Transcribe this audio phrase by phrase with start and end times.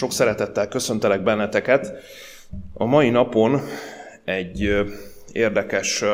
[0.00, 1.92] Sok szeretettel köszöntelek benneteket.
[2.74, 3.60] A mai napon
[4.24, 4.84] egy
[5.32, 6.04] érdekes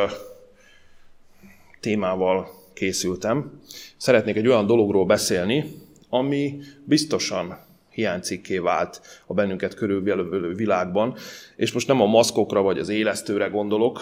[1.80, 3.60] témával készültem.
[3.96, 5.64] Szeretnék egy olyan dologról beszélni,
[6.08, 7.58] ami biztosan
[7.90, 11.16] hiánycikké vált a bennünket körülvevő világban,
[11.56, 14.00] és most nem a maszkokra vagy az élesztőre gondolok,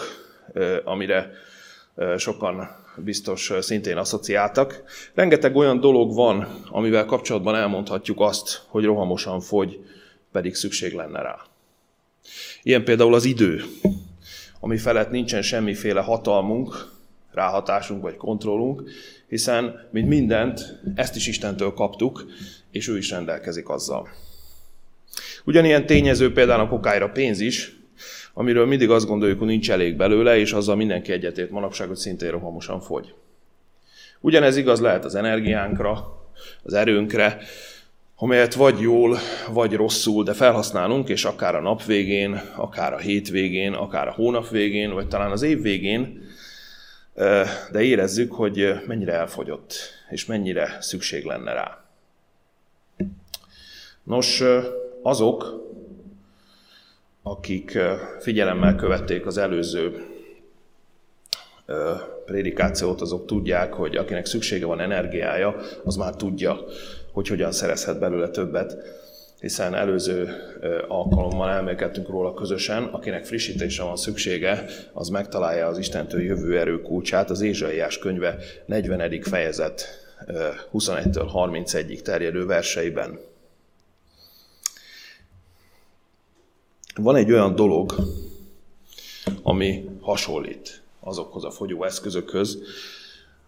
[0.83, 1.31] amire
[2.17, 4.83] sokan biztos szintén asszociáltak.
[5.13, 9.79] Rengeteg olyan dolog van, amivel kapcsolatban elmondhatjuk azt, hogy rohamosan fogy,
[10.31, 11.37] pedig szükség lenne rá.
[12.63, 13.63] Ilyen például az idő,
[14.59, 16.93] ami felett nincsen semmiféle hatalmunk,
[17.31, 18.83] ráhatásunk vagy kontrollunk,
[19.27, 22.25] hiszen, mint mindent, ezt is Istentől kaptuk,
[22.71, 24.09] és ő is rendelkezik azzal.
[25.45, 27.74] Ugyanilyen tényező például a kokáira pénz is,
[28.37, 32.31] amiről mindig azt gondoljuk, hogy nincs elég belőle, és azzal mindenki egyetért manapság, hogy szintén
[32.31, 33.13] rohamosan fogy.
[34.19, 36.19] Ugyanez igaz lehet az energiánkra,
[36.63, 37.37] az erőnkre,
[38.15, 39.17] amelyet vagy jól,
[39.51, 44.13] vagy rosszul, de felhasználunk, és akár a nap végén, akár a hét végén, akár a
[44.13, 46.23] hónap végén, vagy talán az év végén,
[47.71, 49.73] de érezzük, hogy mennyire elfogyott,
[50.09, 51.85] és mennyire szükség lenne rá.
[54.03, 54.43] Nos,
[55.01, 55.63] azok,
[57.27, 57.77] akik
[58.19, 60.05] figyelemmel követték az előző
[62.25, 66.59] prédikációt, azok tudják, hogy akinek szüksége van energiája, az már tudja,
[67.11, 68.77] hogy hogyan szerezhet belőle többet,
[69.39, 70.29] hiszen előző
[70.87, 77.29] alkalommal elmélkedtünk róla közösen, akinek frissítésre van szüksége, az megtalálja az Istentől jövő erő kulcsát,
[77.29, 79.21] az Ézsaiás könyve 40.
[79.21, 79.87] fejezet
[80.73, 83.19] 21-től 31-ig terjedő verseiben.
[87.01, 87.95] Van egy olyan dolog,
[89.43, 92.57] ami hasonlít azokhoz a fogyóeszközökhöz,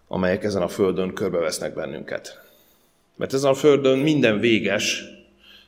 [0.08, 2.40] amelyek ezen a földön körbevesznek bennünket.
[3.16, 5.04] Mert ezen a földön minden véges,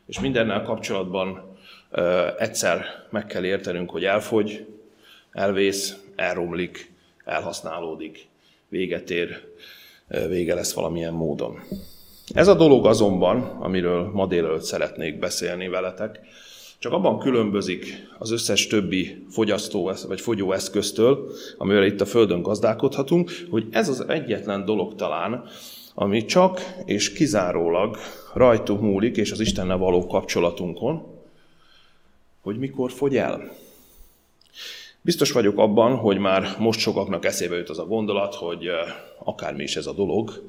[0.07, 1.57] és mindennel kapcsolatban
[1.91, 4.67] ö, egyszer meg kell értenünk, hogy elfogy,
[5.33, 6.93] elvész, elromlik,
[7.25, 8.29] elhasználódik,
[8.69, 9.49] véget ér,
[10.09, 11.61] vége lesz valamilyen módon.
[12.35, 16.21] Ez a dolog azonban, amiről ma délelőtt szeretnék beszélni veletek,
[16.81, 23.67] csak abban különbözik az összes többi fogyasztó vagy fogyóeszköztől, amivel itt a Földön gazdálkodhatunk, hogy
[23.71, 25.45] ez az egyetlen dolog talán,
[25.95, 27.97] ami csak és kizárólag
[28.35, 31.07] rajtunk múlik, és az Istennel való kapcsolatunkon,
[32.43, 33.53] hogy mikor fogy el.
[35.01, 38.67] Biztos vagyok abban, hogy már most sokaknak eszébe jut az a gondolat, hogy
[39.25, 40.43] akármi is ez a dolog,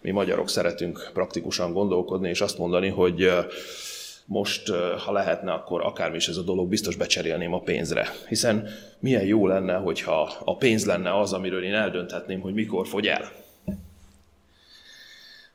[0.00, 3.28] mi magyarok szeretünk praktikusan gondolkodni, és azt mondani, hogy
[4.32, 4.68] most,
[5.04, 8.08] ha lehetne, akkor akármi is ez a dolog, biztos becserélném a pénzre.
[8.28, 13.06] Hiszen milyen jó lenne, hogyha a pénz lenne az, amiről én eldönthetném, hogy mikor fogy
[13.06, 13.32] el.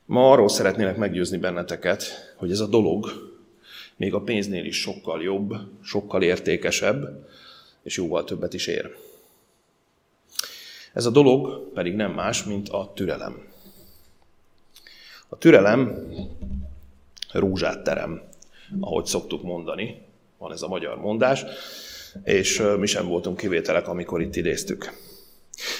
[0.04, 3.10] Ma arról szeretnélek meggyőzni benneteket, hogy ez a dolog
[3.96, 7.28] még a pénznél is sokkal jobb, sokkal értékesebb,
[7.82, 8.96] és jóval többet is ér.
[10.92, 13.46] Ez a dolog pedig nem más, mint a türelem.
[15.28, 16.08] A türelem
[17.32, 18.27] rózsát terem
[18.80, 20.02] ahogy szoktuk mondani,
[20.38, 21.44] van ez a magyar mondás,
[22.24, 24.92] és mi sem voltunk kivételek, amikor itt idéztük.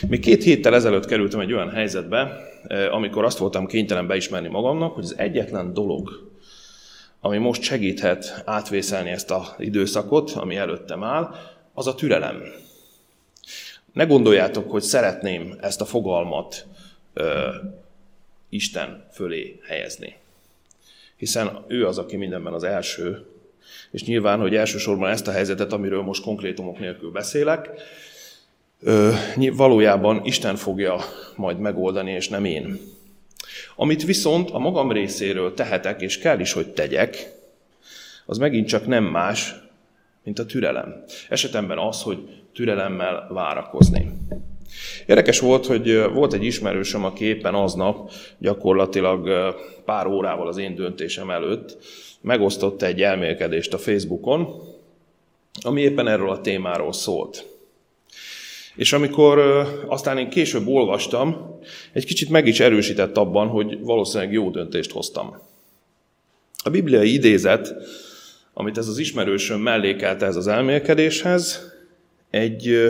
[0.08, 2.36] Még két héttel ezelőtt kerültem egy olyan helyzetbe,
[2.90, 6.30] amikor azt voltam kénytelen beismerni magamnak, hogy az egyetlen dolog,
[7.20, 11.34] ami most segíthet átvészelni ezt az időszakot, ami előttem áll,
[11.74, 12.42] az a türelem.
[13.92, 16.66] Ne gondoljátok, hogy szeretném ezt a fogalmat
[17.14, 17.48] ö,
[18.48, 20.16] Isten fölé helyezni
[21.18, 23.26] hiszen ő az, aki mindenben az első,
[23.90, 27.70] és nyilván, hogy elsősorban ezt a helyzetet, amiről most konkrétumok nélkül beszélek,
[29.52, 31.00] valójában Isten fogja
[31.36, 32.80] majd megoldani, és nem én.
[33.76, 37.32] Amit viszont a magam részéről tehetek, és kell is, hogy tegyek,
[38.26, 39.54] az megint csak nem más,
[40.24, 41.04] mint a türelem.
[41.28, 44.10] Esetemben az, hogy türelemmel várakozni.
[45.06, 49.28] Érdekes volt, hogy volt egy ismerősöm, aki éppen aznap, gyakorlatilag
[49.84, 51.76] pár órával az én döntésem előtt
[52.20, 54.46] megosztott egy elmélkedést a Facebookon,
[55.60, 57.46] ami éppen erről a témáról szólt.
[58.76, 59.38] És amikor
[59.86, 61.58] aztán én később olvastam,
[61.92, 65.36] egy kicsit meg is erősített abban, hogy valószínűleg jó döntést hoztam.
[66.64, 67.74] A bibliai idézet,
[68.52, 71.72] amit ez az ismerősöm mellékelte ez az elmélkedéshez,
[72.30, 72.88] egy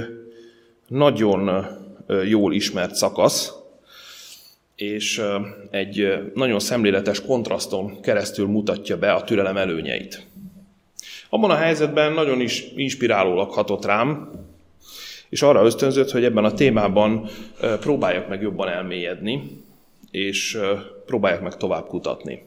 [0.89, 1.67] nagyon
[2.25, 3.53] jól ismert szakasz,
[4.75, 5.23] és
[5.71, 10.27] egy nagyon szemléletes kontraszton keresztül mutatja be a türelem előnyeit.
[11.29, 14.31] Abban a helyzetben nagyon is inspirálólag hatott rám,
[15.29, 17.29] és arra ösztönzött, hogy ebben a témában
[17.81, 19.63] próbáljak meg jobban elmélyedni,
[20.11, 20.59] és
[21.07, 22.45] próbáljak meg tovább kutatni.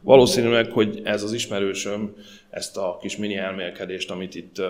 [0.00, 2.14] Valószínűleg, hogy ez az ismerősöm
[2.50, 4.62] ezt a kis mini elmélkedést, amit itt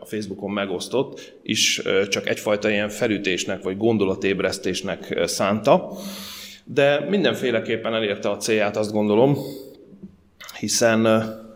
[0.00, 5.90] a Facebookon megosztott, is csak egyfajta ilyen felütésnek vagy gondolatébresztésnek szánta,
[6.64, 9.36] de mindenféleképpen elérte a célját, azt gondolom,
[10.58, 11.00] hiszen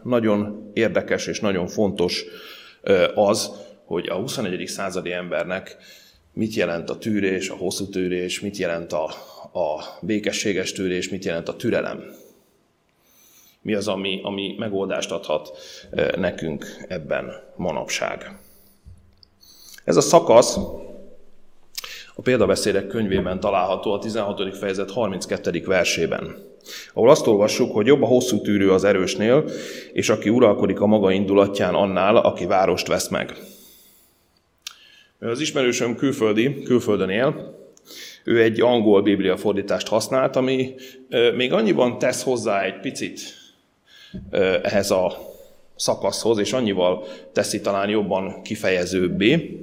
[0.03, 2.25] nagyon érdekes és nagyon fontos
[3.15, 3.51] az,
[3.85, 4.67] hogy a 21.
[4.67, 5.77] századi embernek
[6.33, 9.05] mit jelent a tűrés, a hosszú tűrés, mit jelent a,
[9.53, 12.05] a békességes tűrés, mit jelent a türelem.
[13.67, 15.59] Mi az, ami, ami megoldást adhat
[16.17, 18.39] nekünk ebben manapság.
[19.85, 20.57] Ez a szakasz
[22.15, 24.57] a példabeszédek könyvében található a 16.
[24.57, 25.63] fejezet 32.
[25.65, 26.37] versében,
[26.93, 29.45] ahol azt olvassuk, hogy jobb a hosszú tűrő az erősnél,
[29.93, 33.37] és aki uralkodik a maga indulatján annál, aki várost vesz meg.
[35.21, 37.55] Az ismerősöm külföldi, külföldön él,
[38.25, 40.75] ő egy angol biblia fordítást használt, ami
[41.37, 43.45] még annyiban tesz hozzá egy picit
[44.63, 45.35] ehhez a
[45.77, 49.61] szakaszhoz, és annyival teszi talán jobban kifejezőbbé,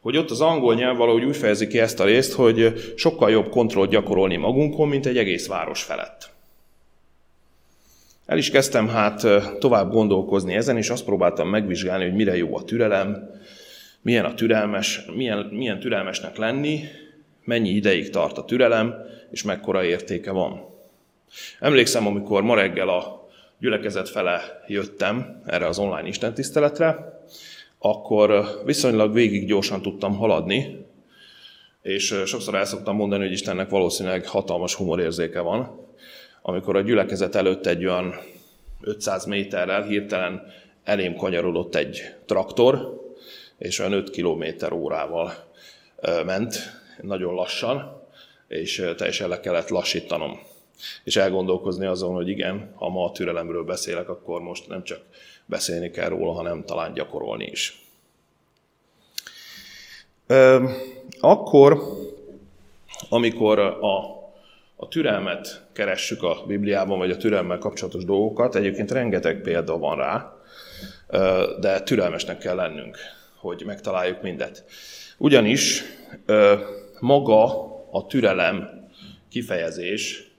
[0.00, 3.48] hogy ott az angol nyelv valahogy úgy fejezi ki ezt a részt, hogy sokkal jobb
[3.48, 6.30] kontrollt gyakorolni magunkon, mint egy egész város felett.
[8.26, 9.26] El is kezdtem hát
[9.58, 13.30] tovább gondolkozni ezen, és azt próbáltam megvizsgálni, hogy mire jó a türelem,
[14.02, 16.80] milyen a türelmes, milyen, milyen türelmesnek lenni,
[17.44, 18.94] mennyi ideig tart a türelem,
[19.30, 20.64] és mekkora értéke van.
[21.60, 23.19] Emlékszem, amikor ma reggel a
[23.60, 27.20] gyülekezet fele jöttem erre az online istentiszteletre,
[27.78, 30.86] akkor viszonylag végig gyorsan tudtam haladni,
[31.82, 35.88] és sokszor el szoktam mondani, hogy Istennek valószínűleg hatalmas humorérzéke van,
[36.42, 38.14] amikor a gyülekezet előtt egy olyan
[38.80, 40.42] 500 méterrel hirtelen
[40.84, 43.00] elém kanyarodott egy traktor,
[43.58, 45.32] és olyan 5 km órával
[46.24, 46.56] ment,
[47.00, 48.02] nagyon lassan,
[48.48, 50.40] és teljesen le kellett lassítanom.
[51.04, 55.00] És elgondolkozni azon, hogy igen, ha ma a türelemről beszélek, akkor most nem csak
[55.46, 57.82] beszélni kell róla, hanem talán gyakorolni is.
[61.20, 61.82] Akkor,
[63.08, 63.96] amikor a,
[64.76, 70.34] a türelmet keressük a Bibliában, vagy a türelmmel kapcsolatos dolgokat, egyébként rengeteg példa van rá,
[71.60, 72.98] de türelmesnek kell lennünk,
[73.36, 74.64] hogy megtaláljuk mindet.
[75.18, 75.82] Ugyanis
[77.00, 77.44] maga
[77.90, 78.88] a türelem
[79.28, 80.29] kifejezés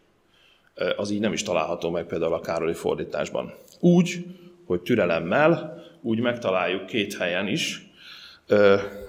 [0.97, 3.53] az így nem is található meg például a Károli fordításban.
[3.79, 4.25] Úgy,
[4.65, 7.91] hogy türelemmel, úgy megtaláljuk két helyen is,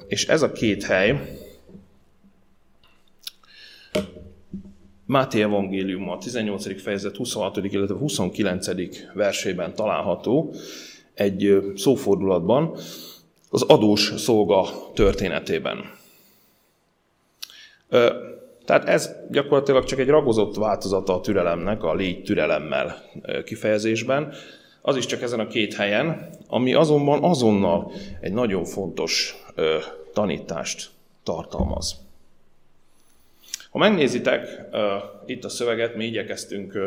[0.09, 1.39] és ez a két hely
[5.07, 6.83] Máté Evangélium a 18.
[6.83, 7.57] fejezet 26.
[7.57, 8.69] illetve 29.
[9.15, 10.55] versében található
[11.15, 12.77] egy szófordulatban
[13.51, 15.91] az adós szolga történetében.
[18.73, 23.03] Tehát ez gyakorlatilag csak egy ragozott változata a türelemnek, a légy türelemmel
[23.45, 24.33] kifejezésben,
[24.81, 29.79] az is csak ezen a két helyen, ami azonban azonnal egy nagyon fontos ö,
[30.13, 30.91] tanítást
[31.23, 32.01] tartalmaz.
[33.71, 34.97] Ha megnézitek ö,
[35.27, 36.87] itt a szöveget, mi igyekeztünk ö,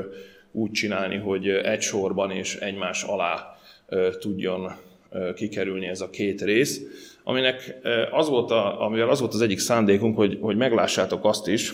[0.52, 4.72] úgy csinálni, hogy egy sorban és egymás alá ö, tudjon
[5.10, 6.82] ö, kikerülni ez a két rész,
[7.28, 7.76] aminek
[8.12, 11.74] az volt a, amivel az volt az egyik szándékunk, hogy, hogy meglássátok azt is,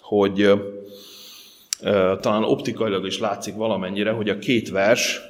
[0.00, 0.50] hogy
[2.20, 5.20] talán optikailag is látszik valamennyire, hogy a két vers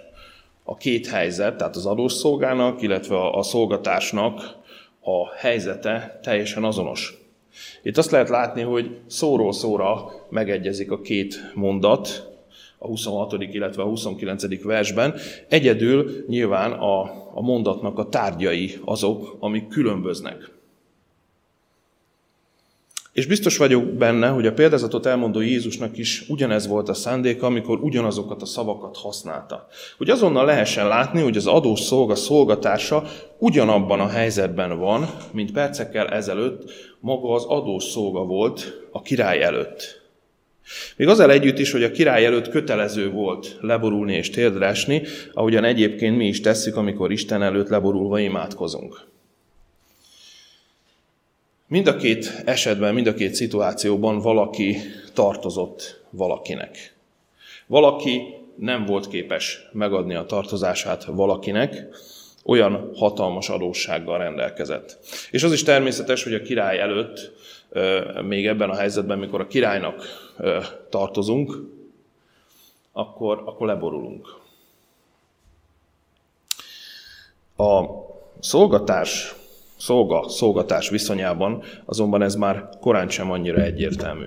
[0.68, 4.56] a két helyzet, tehát az adószolgának, illetve a szolgatásnak
[5.00, 7.14] a helyzete teljesen azonos.
[7.82, 12.35] Itt azt lehet látni, hogy szóról szóra megegyezik a két mondat,
[12.86, 13.32] a 26.
[13.32, 14.62] illetve a 29.
[14.62, 15.14] versben.
[15.48, 17.00] Egyedül nyilván a,
[17.34, 20.54] a mondatnak a tárgyai azok, amik különböznek.
[23.12, 27.78] És biztos vagyok benne, hogy a példázatot elmondó Jézusnak is ugyanez volt a szándéka, amikor
[27.80, 29.66] ugyanazokat a szavakat használta.
[29.96, 33.04] Hogy azonnal lehessen látni, hogy az adós szolga szolgatása
[33.38, 40.05] ugyanabban a helyzetben van, mint percekkel ezelőtt maga az adós szolga volt a király előtt.
[40.96, 45.64] Még azzal együtt is, hogy a király előtt kötelező volt leborulni és térdre esni, ahogyan
[45.64, 49.06] egyébként mi is tesszük, amikor Isten előtt leborulva imádkozunk.
[51.68, 54.76] Mind a két esetben, mind a két szituációban valaki
[55.14, 56.94] tartozott valakinek.
[57.66, 58.20] Valaki
[58.56, 61.86] nem volt képes megadni a tartozását valakinek,
[62.44, 64.98] olyan hatalmas adóssággal rendelkezett.
[65.30, 67.32] És az is természetes, hogy a király előtt,
[68.22, 70.02] még ebben a helyzetben, mikor a királynak
[70.90, 71.52] tartozunk,
[72.92, 74.34] akkor, akkor leborulunk.
[77.56, 77.84] A
[78.40, 79.34] szolgatás
[79.76, 84.24] szolga-szolgatás viszonyában, azonban ez már korán sem annyira egyértelmű.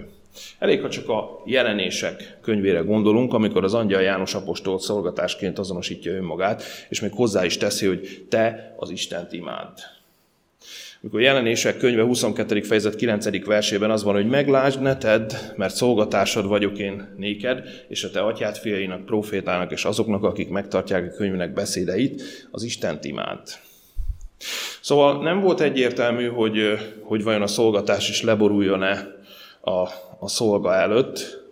[0.60, 6.63] Elég, ha csak a jelenések könyvére gondolunk, amikor az angyal János apostol szolgatásként azonosítja önmagát,
[6.89, 9.99] és még hozzá is teszi, hogy te az Istent imád.
[11.01, 12.62] Mikor jelenések könyve 22.
[12.62, 13.46] fejezet 9.
[13.46, 18.22] versében az van, hogy meglásd, ne tedd, mert szolgatásod vagyok én néked, és a te
[18.22, 23.39] atyád fiainak, profétának, és azoknak, akik megtartják a könyvnek beszédeit, az Istent imád.
[24.82, 26.60] Szóval nem volt egyértelmű, hogy,
[27.01, 29.15] hogy vajon a szolgatás is leboruljon-e
[29.62, 29.79] a,
[30.20, 31.44] a szolga előtt,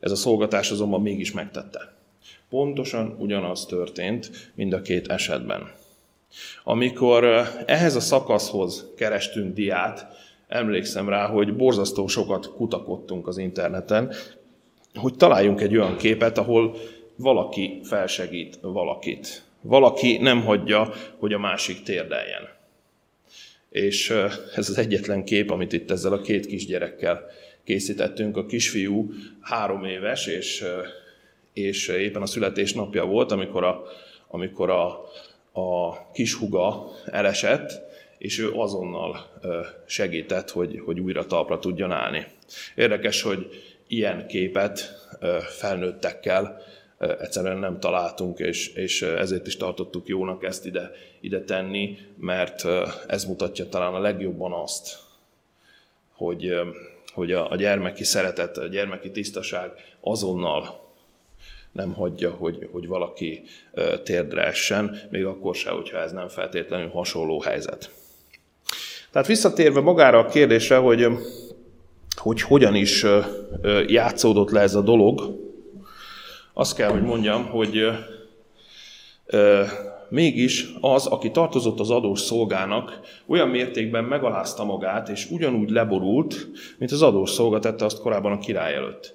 [0.00, 1.94] ez a szolgatás azonban mégis megtette.
[2.50, 5.82] Pontosan ugyanaz történt mind a két esetben.
[6.64, 7.24] Amikor
[7.66, 10.06] ehhez a szakaszhoz kerestünk diát,
[10.48, 14.12] emlékszem rá, hogy borzasztó sokat kutakodtunk az interneten,
[14.94, 16.76] hogy találjunk egy olyan képet, ahol
[17.16, 19.42] valaki felsegít valakit.
[19.60, 22.48] Valaki nem hagyja, hogy a másik térdeljen.
[23.70, 24.10] És
[24.56, 27.26] ez az egyetlen kép, amit itt ezzel a két kisgyerekkel
[27.64, 28.36] készítettünk.
[28.36, 30.64] A kisfiú három éves, és,
[31.52, 33.82] és éppen a születésnapja volt, amikor a,
[34.28, 35.04] amikor a,
[35.54, 37.82] a kishuga elesett,
[38.18, 39.26] és ő azonnal
[39.86, 42.26] segített, hogy, hogy újra talpra tudjon állni.
[42.74, 43.50] Érdekes, hogy
[43.86, 44.92] ilyen képet
[45.58, 46.62] felnőttekkel
[46.98, 52.64] egyszerűen nem találtunk, és, és ezért is tartottuk jónak ezt ide, ide tenni, mert
[53.06, 54.98] ez mutatja talán a legjobban azt,
[56.12, 56.54] hogy,
[57.12, 59.70] hogy a, a gyermeki szeretet, a gyermeki tisztaság
[60.00, 60.83] azonnal
[61.74, 63.42] nem hagyja, hogy, hogy valaki
[64.04, 67.90] térdre essen, még akkor se, hogyha ez nem feltétlenül hasonló helyzet.
[69.10, 71.06] Tehát visszatérve magára a kérdésre, hogy,
[72.16, 73.06] hogy hogyan is
[73.86, 75.42] játszódott le ez a dolog,
[76.52, 77.86] azt kell, hogy mondjam, hogy
[80.08, 86.92] Mégis az, aki tartozott az adós szolgának, olyan mértékben megalázta magát, és ugyanúgy leborult, mint
[86.92, 89.14] az adós szolga tette azt korábban a király előtt.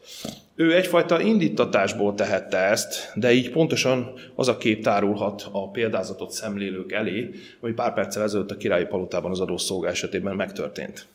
[0.60, 6.92] Ő egyfajta indítatásból tehette ezt, de így pontosan az a kép tárulhat a példázatot szemlélők
[6.92, 7.30] elé,
[7.62, 11.08] ami pár perccel ezelőtt a királyi palotában az adós szolga esetében megtörtént.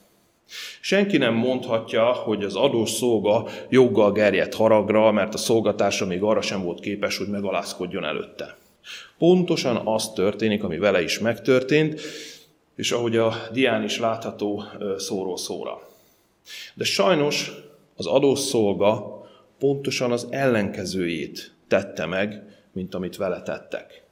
[0.81, 6.43] Senki nem mondhatja, hogy az adós szolga joggal gerjedt haragra, mert a szolgatársa még arra
[6.43, 8.57] sem volt képes, hogy megalázkodjon előtte.
[9.19, 12.01] Pontosan az történik, ami vele is megtörtént,
[12.77, 14.63] és ahogy a dián is látható
[14.99, 15.89] szóról szóra.
[16.75, 17.53] De sajnos
[17.97, 19.14] az adószolga
[19.59, 22.43] pontosan az ellenkezőjét tette meg,
[22.73, 24.03] mint amit vele tettek.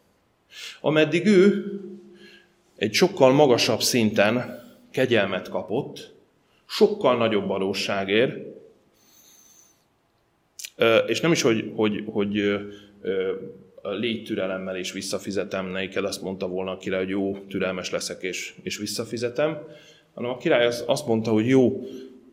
[0.80, 1.64] Ameddig ő
[2.76, 6.14] egy sokkal magasabb szinten kegyelmet kapott,
[6.66, 8.36] sokkal nagyobb adósságért,
[11.06, 12.60] és nem is, hogy, hogy, hogy
[13.82, 18.54] légy türelemmel és visszafizetem, neked azt mondta volna a király, hogy jó, türelmes leszek és,
[18.62, 19.58] és visszafizetem,
[20.14, 21.86] hanem a király azt mondta, hogy jó,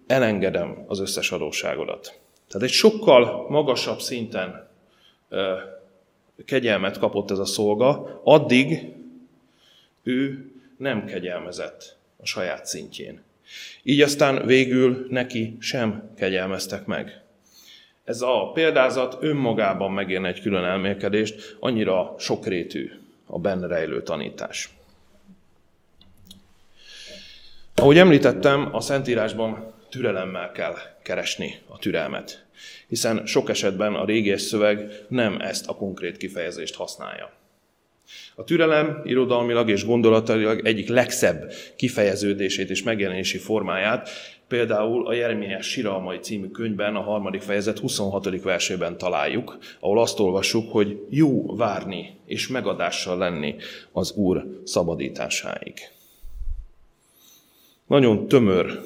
[0.08, 2.20] elengedem az összes adósságodat.
[2.50, 4.68] Tehát egy sokkal magasabb szinten
[6.46, 8.94] kegyelmet kapott ez a szolga, addig
[10.04, 13.22] ő nem kegyelmezett a saját szintjén.
[13.84, 17.22] Így aztán végül neki sem kegyelmeztek meg.
[18.04, 22.92] Ez a példázat önmagában megérne egy külön elmélkedést, annyira sokrétű
[23.26, 24.70] a benne rejlő tanítás.
[27.76, 32.46] Ahogy említettem, a Szentírásban türelemmel kell keresni a türelmet,
[32.88, 37.32] hiszen sok esetben a régi szöveg nem ezt a konkrét kifejezést használja.
[38.36, 44.10] A türelem irodalmilag és gondolatilag egyik legszebb kifejeződését és megjelenési formáját
[44.50, 48.42] például a Jeremiás Siralmai című könyvben a harmadik fejezet 26.
[48.42, 53.56] versében találjuk, ahol azt olvassuk, hogy jó várni és megadással lenni
[53.92, 55.74] az Úr szabadításáig.
[57.88, 58.82] Nagyon tömör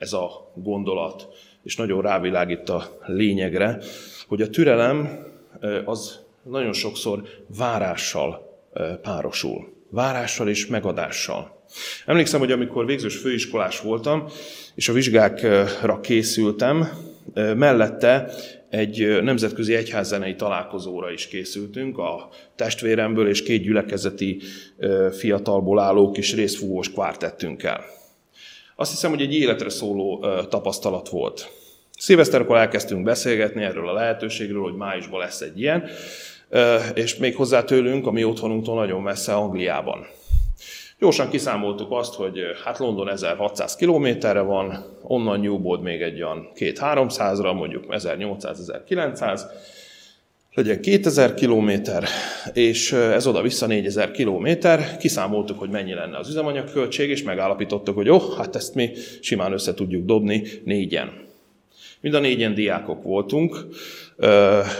[0.00, 1.28] ez a gondolat,
[1.62, 3.78] és nagyon rávilágít a lényegre,
[4.28, 5.26] hogy a türelem
[5.84, 7.22] az nagyon sokszor
[7.58, 8.58] várással
[9.02, 9.72] párosul.
[9.90, 11.64] Várással és megadással.
[12.06, 14.26] Emlékszem, hogy amikor végzős főiskolás voltam,
[14.74, 16.88] és a vizsgákra készültem,
[17.34, 18.30] mellette
[18.68, 24.40] egy nemzetközi egyházzenei találkozóra is készültünk, a testvéremből és két gyülekezeti
[25.12, 27.84] fiatalból álló kis részfúvós kvártettünkkel.
[28.80, 31.50] Azt hiszem, hogy egy életre szóló tapasztalat volt.
[31.98, 35.88] Szilveszterkor elkezdtünk beszélgetni erről a lehetőségről, hogy májusban lesz egy ilyen,
[36.94, 40.06] és még hozzá tőlünk, a mi otthonunktól nagyon messze Angliában.
[40.98, 47.54] Gyorsan kiszámoltuk azt, hogy hát London 1600 kilométerre van, onnan Newbold még egy olyan 2-300-ra,
[47.54, 49.40] mondjuk 1800-1900,
[50.54, 52.04] legyen 2000 kilométer,
[52.52, 54.96] és ez oda-vissza 4000 kilométer.
[54.96, 58.90] Kiszámoltuk, hogy mennyi lenne az üzemanyagköltség, és megállapítottuk, hogy jó, hát ezt mi
[59.20, 61.28] simán össze tudjuk dobni négyen.
[62.00, 63.66] Mind a négyen diákok voltunk,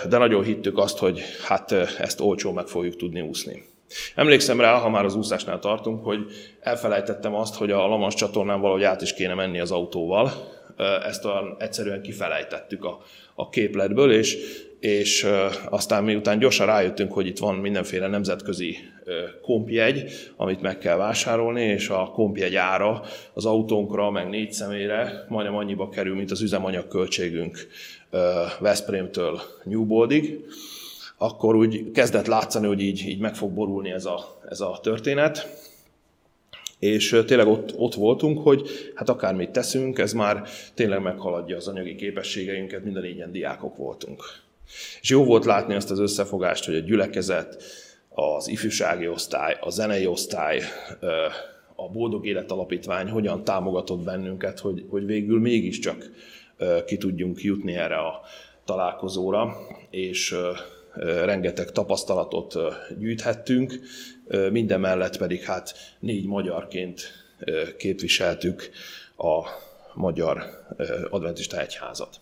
[0.09, 3.63] de nagyon hittük azt, hogy hát ezt olcsó meg fogjuk tudni úszni.
[4.15, 6.19] Emlékszem rá, ha már az úszásnál tartunk, hogy
[6.61, 10.33] elfelejtettem azt, hogy a Lamas csatornán valahogy át is kéne menni az autóval.
[11.05, 13.03] Ezt olyan egyszerűen kifelejtettük a,
[13.35, 14.37] a képletből, és,
[14.81, 15.27] és
[15.69, 18.77] aztán miután gyorsan rájöttünk, hogy itt van mindenféle nemzetközi
[19.43, 20.05] kompjegy,
[20.37, 25.89] amit meg kell vásárolni, és a kompjegy ára az autónkra, meg négy személyre majdnem annyiba
[25.89, 27.69] kerül, mint az üzemanyag költségünk
[28.59, 30.45] Veszprémtől Newboldig,
[31.19, 35.69] akkor úgy kezdett látszani, hogy így, így meg fog borulni ez a, ez a történet.
[36.79, 41.95] És tényleg ott, ott voltunk, hogy hát akármit teszünk, ez már tényleg meghaladja az anyagi
[41.95, 44.23] képességeinket, minden négyen diákok voltunk.
[45.01, 47.63] És jó volt látni azt az összefogást, hogy a gyülekezet,
[48.09, 50.63] az ifjúsági osztály, a zenei osztály,
[51.75, 56.11] a Boldog Élet Alapítvány hogyan támogatott bennünket, hogy, hogy végül mégiscsak
[56.87, 58.21] ki tudjunk jutni erre a
[58.65, 59.57] találkozóra,
[59.91, 60.37] és
[61.25, 62.55] rengeteg tapasztalatot
[62.99, 63.81] gyűjthettünk,
[64.51, 67.13] minden mellett pedig hát négy magyarként
[67.77, 68.71] képviseltük
[69.17, 69.49] a
[69.95, 70.43] magyar
[71.11, 72.21] adventista egyházat.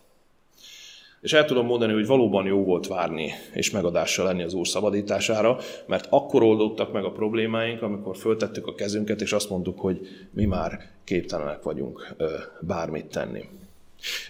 [1.21, 5.57] És el tudom mondani, hogy valóban jó volt várni és megadással lenni az Úr szabadítására,
[5.87, 9.99] mert akkor oldottak meg a problémáink, amikor föltettük a kezünket, és azt mondtuk, hogy
[10.31, 12.15] mi már képtelenek vagyunk
[12.61, 13.43] bármit tenni.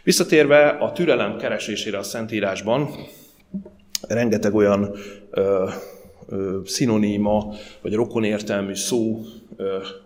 [0.04, 2.90] Visszatérve a türelem keresésére a Szentírásban,
[4.08, 4.96] rengeteg olyan
[5.30, 5.70] ö,
[6.28, 9.22] ö, szinoníma, vagy rokonértelmű szó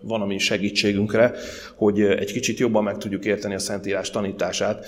[0.00, 1.34] van a mi segítségünkre,
[1.74, 4.86] hogy egy kicsit jobban meg tudjuk érteni a Szentírás tanítását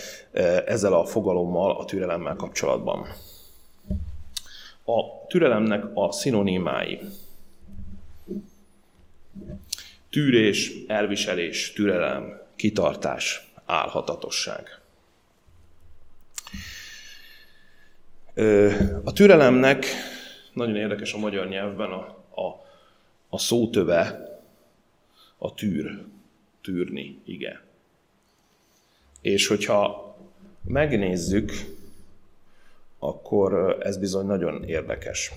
[0.66, 3.06] ezzel a fogalommal, a türelemmel kapcsolatban.
[4.84, 7.00] A türelemnek a szinonimái.
[10.10, 14.80] Tűrés, elviselés, türelem, kitartás, álhatatosság.
[19.04, 19.86] A türelemnek
[20.52, 22.00] nagyon érdekes a magyar nyelvben a,
[22.40, 22.64] a,
[23.28, 24.35] a szótöve,
[25.46, 26.04] a tűr,
[26.60, 27.60] tűrni, igen.
[29.20, 30.06] És hogyha
[30.64, 31.52] megnézzük,
[32.98, 35.32] akkor ez bizony nagyon érdekes.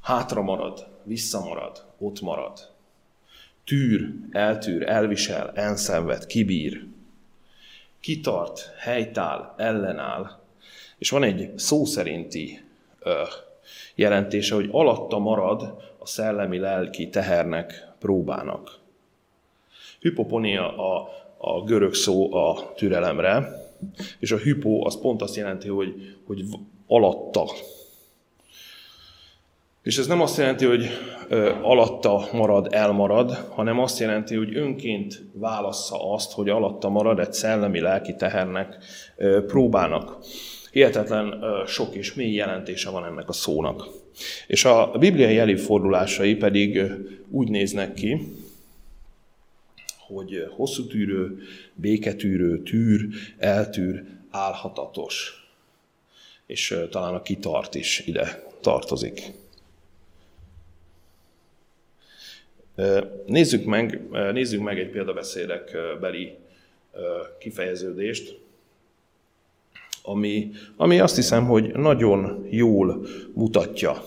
[0.00, 2.70] Hátra marad, visszamarad, ott marad.
[3.64, 6.86] Tűr, eltűr, elvisel, enszenved, kibír.
[8.00, 10.40] Kitart, helytáll, ellenáll,
[10.98, 12.60] és van egy szó szerinti
[12.98, 13.22] ö,
[13.94, 15.62] jelentése, hogy alatta marad
[15.98, 18.78] a szellemi-lelki tehernek, próbának.
[20.00, 23.60] Hypoponia a, a görög szó a türelemre,
[24.18, 26.44] és a hypo az pont azt jelenti, hogy, hogy
[26.86, 27.44] alatta.
[29.82, 30.86] És ez nem azt jelenti, hogy
[31.28, 37.32] ö, alatta marad, elmarad, hanem azt jelenti, hogy önként válassza azt, hogy alatta marad egy
[37.32, 38.76] szellemi-lelki tehernek,
[39.16, 40.18] ö, próbának.
[40.72, 41.34] Hihetetlen
[41.66, 43.86] sok és mély jelentése van ennek a szónak.
[44.46, 46.82] És a bibliai előfordulásai pedig
[47.30, 48.34] úgy néznek ki,
[49.98, 51.42] hogy hosszú tűrő,
[51.74, 53.08] béketűrő, tűr,
[53.38, 55.46] eltűr, álhatatos.
[56.46, 59.22] És talán a kitart is ide tartozik.
[63.26, 66.36] Nézzük meg, nézzük meg egy példabeszédek beli
[67.38, 68.41] kifejeződést
[70.02, 74.04] ami, ami azt hiszem, hogy nagyon jól mutatja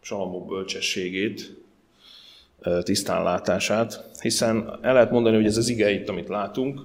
[0.00, 1.56] Salamó bölcsességét,
[2.82, 6.80] tisztánlátását, hiszen el lehet mondani, hogy ez az ige itt, amit látunk,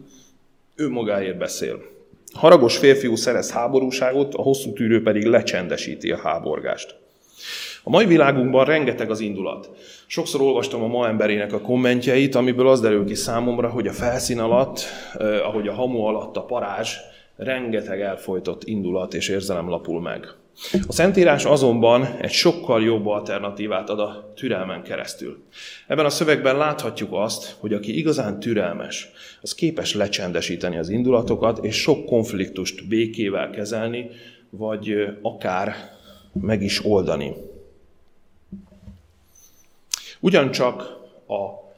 [0.76, 1.82] ő magáért beszél.
[2.34, 6.99] Haragos férfiú szerez háborúságot, a hosszú tűrő pedig lecsendesíti a háborgást.
[7.84, 9.70] A mai világunkban rengeteg az indulat.
[10.08, 14.40] Sokszor olvastam a ma emberének a kommentjeit, amiből az derül ki számomra, hogy a felszín
[14.40, 14.84] alatt,
[15.18, 16.96] eh, ahogy a hamu alatt a parázs,
[17.36, 20.28] rengeteg elfolytott indulat és érzelem lapul meg.
[20.88, 25.38] A Szentírás azonban egy sokkal jobb alternatívát ad a türelmen keresztül.
[25.88, 29.10] Ebben a szövegben láthatjuk azt, hogy aki igazán türelmes,
[29.42, 34.10] az képes lecsendesíteni az indulatokat, és sok konfliktust békével kezelni,
[34.50, 35.76] vagy akár
[36.42, 37.34] meg is oldani.
[40.20, 40.82] Ugyancsak
[41.28, 41.72] a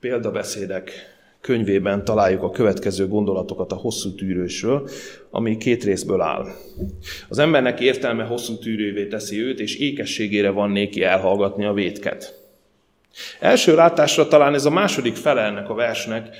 [0.00, 0.92] példabeszédek
[1.40, 4.88] könyvében találjuk a következő gondolatokat a hosszú tűrősről,
[5.30, 6.46] ami két részből áll.
[7.28, 12.38] Az embernek értelme hosszú tűrővé teszi őt, és ékességére van néki elhallgatni a vétket.
[13.40, 16.36] Első látásra talán ez a második fele a versnek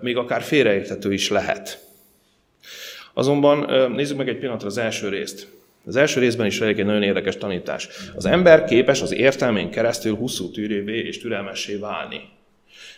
[0.00, 1.84] még akár félreérthető is lehet.
[3.14, 5.48] Azonban nézzük meg egy pillanatra az első részt.
[5.86, 7.88] Az első részben is egy nagyon érdekes tanítás.
[8.14, 12.20] Az ember képes az értelmén keresztül hosszú tűrévé és türelmessé válni.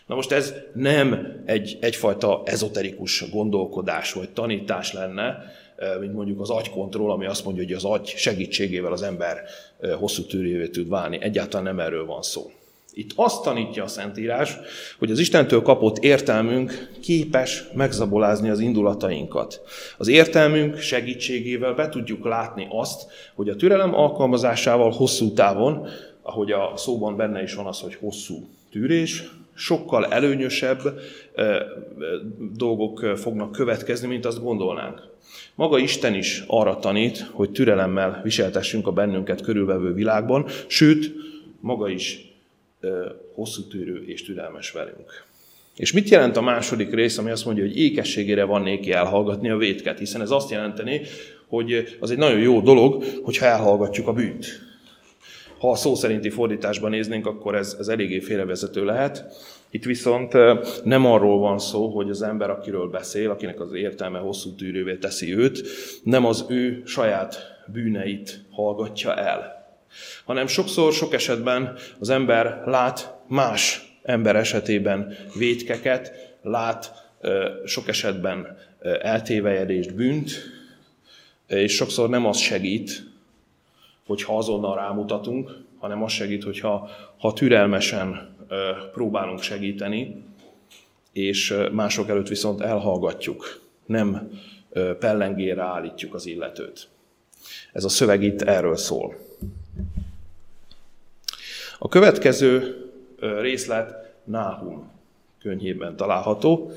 [0.06, 5.52] Na most ez nem egy, egyfajta ezoterikus gondolkodás vagy tanítás lenne,
[6.00, 9.42] mint mondjuk az agykontroll, ami azt mondja, hogy az agy segítségével az ember
[9.98, 11.18] hosszú tűrévé tud válni.
[11.20, 12.50] Egyáltalán nem erről van szó.
[12.92, 14.56] Itt azt tanítja a Szentírás,
[14.98, 19.60] hogy az Istentől kapott értelmünk képes megzabolázni az indulatainkat.
[19.98, 25.86] Az értelmünk segítségével be tudjuk látni azt, hogy a türelem alkalmazásával hosszú távon,
[26.22, 30.80] ahogy a szóban benne is van az, hogy hosszú tűrés, sokkal előnyösebb
[32.56, 35.02] dolgok fognak következni, mint azt gondolnánk.
[35.54, 41.12] Maga Isten is arra tanít, hogy türelemmel viseltessünk a bennünket körülvevő világban, sőt,
[41.60, 42.27] maga is
[43.34, 45.26] hosszú tűrő és türelmes velünk.
[45.76, 49.56] És mit jelent a második rész, ami azt mondja, hogy ékességére van néki elhallgatni a
[49.56, 51.00] vétket, hiszen ez azt jelenteni,
[51.48, 54.46] hogy az egy nagyon jó dolog, hogyha elhallgatjuk a bűnt.
[55.58, 59.24] Ha a szó szerinti fordításban néznénk, akkor ez, ez eléggé félrevezető lehet.
[59.70, 60.32] Itt viszont
[60.84, 65.36] nem arról van szó, hogy az ember, akiről beszél, akinek az értelme hosszú tűrővé teszi
[65.36, 65.62] őt,
[66.02, 67.38] nem az ő saját
[67.72, 69.57] bűneit hallgatja el,
[70.24, 76.92] hanem sokszor, sok esetben az ember lát más ember esetében vétkeket, lát
[77.64, 78.56] sok esetben
[79.02, 80.30] eltévejedést, bűnt,
[81.46, 83.02] és sokszor nem az segít,
[84.06, 88.36] hogyha azonnal rámutatunk, hanem az segít, hogyha ha türelmesen
[88.92, 90.24] próbálunk segíteni,
[91.12, 94.30] és mások előtt viszont elhallgatjuk, nem
[94.98, 96.88] pellengére állítjuk az illetőt.
[97.72, 99.14] Ez a szöveg itt erről szól.
[101.78, 102.76] A következő
[103.40, 104.90] részlet Náhum
[105.42, 106.70] könyvében található.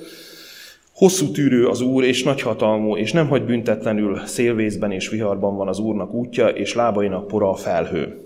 [0.94, 5.80] Hosszú tűrő az Úr, és nagyhatalmú, és nem hagy büntetlenül szélvészben és viharban van az
[5.80, 8.20] Úrnak útja, és lábainak pora a felhő.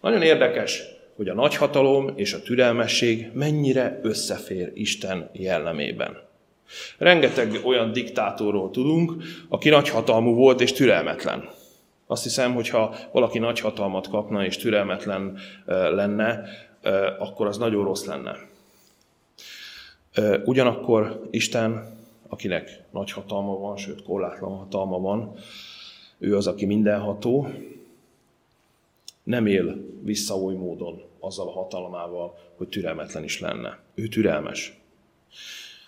[0.00, 0.82] Nagyon érdekes,
[1.16, 6.18] hogy a nagyhatalom és a türelmesség mennyire összefér Isten jellemében.
[6.98, 9.12] Rengeteg olyan diktátorról tudunk,
[9.48, 11.48] aki nagyhatalmú volt és türelmetlen.
[12.06, 16.44] Azt hiszem, hogy ha valaki nagy hatalmat kapna és türelmetlen lenne,
[17.18, 18.36] akkor az nagyon rossz lenne.
[20.44, 21.96] Ugyanakkor Isten,
[22.28, 25.34] akinek nagy hatalma van, sőt korlátlan hatalma van,
[26.18, 27.48] ő az, aki mindenható,
[29.22, 33.78] nem él vissza oly módon azzal a hatalmával, hogy türelmetlen is lenne.
[33.94, 34.78] Ő türelmes.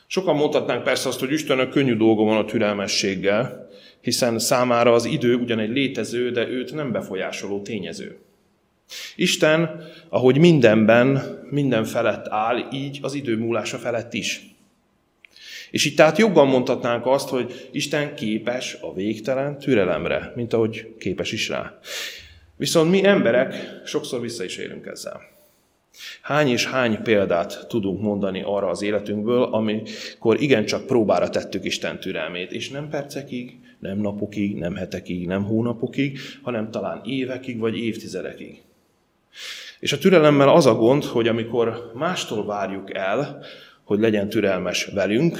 [0.06, 3.65] Sokan mondhatnánk persze azt, hogy Istennek könnyű dolga van a türelmességgel,
[4.06, 8.18] hiszen számára az idő ugyan egy létező, de őt nem befolyásoló tényező.
[9.16, 14.54] Isten, ahogy mindenben, minden felett áll, így az idő múlása felett is.
[15.70, 21.32] És itt tehát jobban mondhatnánk azt, hogy Isten képes a végtelen türelemre, mint ahogy képes
[21.32, 21.78] is rá.
[22.56, 25.20] Viszont mi emberek sokszor vissza is élünk ezzel.
[26.22, 32.52] Hány és hány példát tudunk mondani arra az életünkből, amikor igencsak próbára tettük Isten türelmét,
[32.52, 38.62] és nem percekig, nem napokig, nem hetekig, nem hónapokig, hanem talán évekig vagy évtizedekig.
[39.80, 43.44] És a türelemmel az a gond, hogy amikor mástól várjuk el,
[43.84, 45.38] hogy legyen türelmes velünk,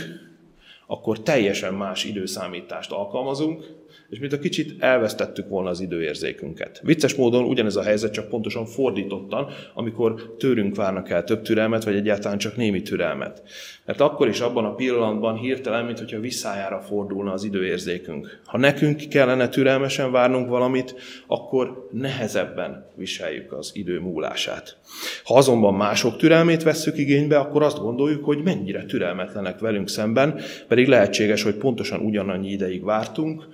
[0.86, 3.64] akkor teljesen más időszámítást alkalmazunk,
[4.08, 6.80] és mint a kicsit elvesztettük volna az időérzékünket.
[6.84, 11.96] Vicces módon ugyanez a helyzet csak pontosan fordítottan, amikor tőrünk várnak el több türelmet, vagy
[11.96, 13.42] egyáltalán csak némi türelmet.
[13.84, 18.40] Mert akkor is abban a pillanatban hirtelen, mint hogyha visszájára fordulna az időérzékünk.
[18.44, 20.94] Ha nekünk kellene türelmesen várnunk valamit,
[21.26, 24.76] akkor nehezebben viseljük az idő múlását.
[25.24, 30.88] Ha azonban mások türelmét vesszük igénybe, akkor azt gondoljuk, hogy mennyire türelmetlenek velünk szemben, pedig
[30.88, 33.46] lehetséges, hogy pontosan ugyanannyi ideig vártunk,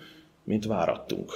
[0.45, 1.33] mint várattunk.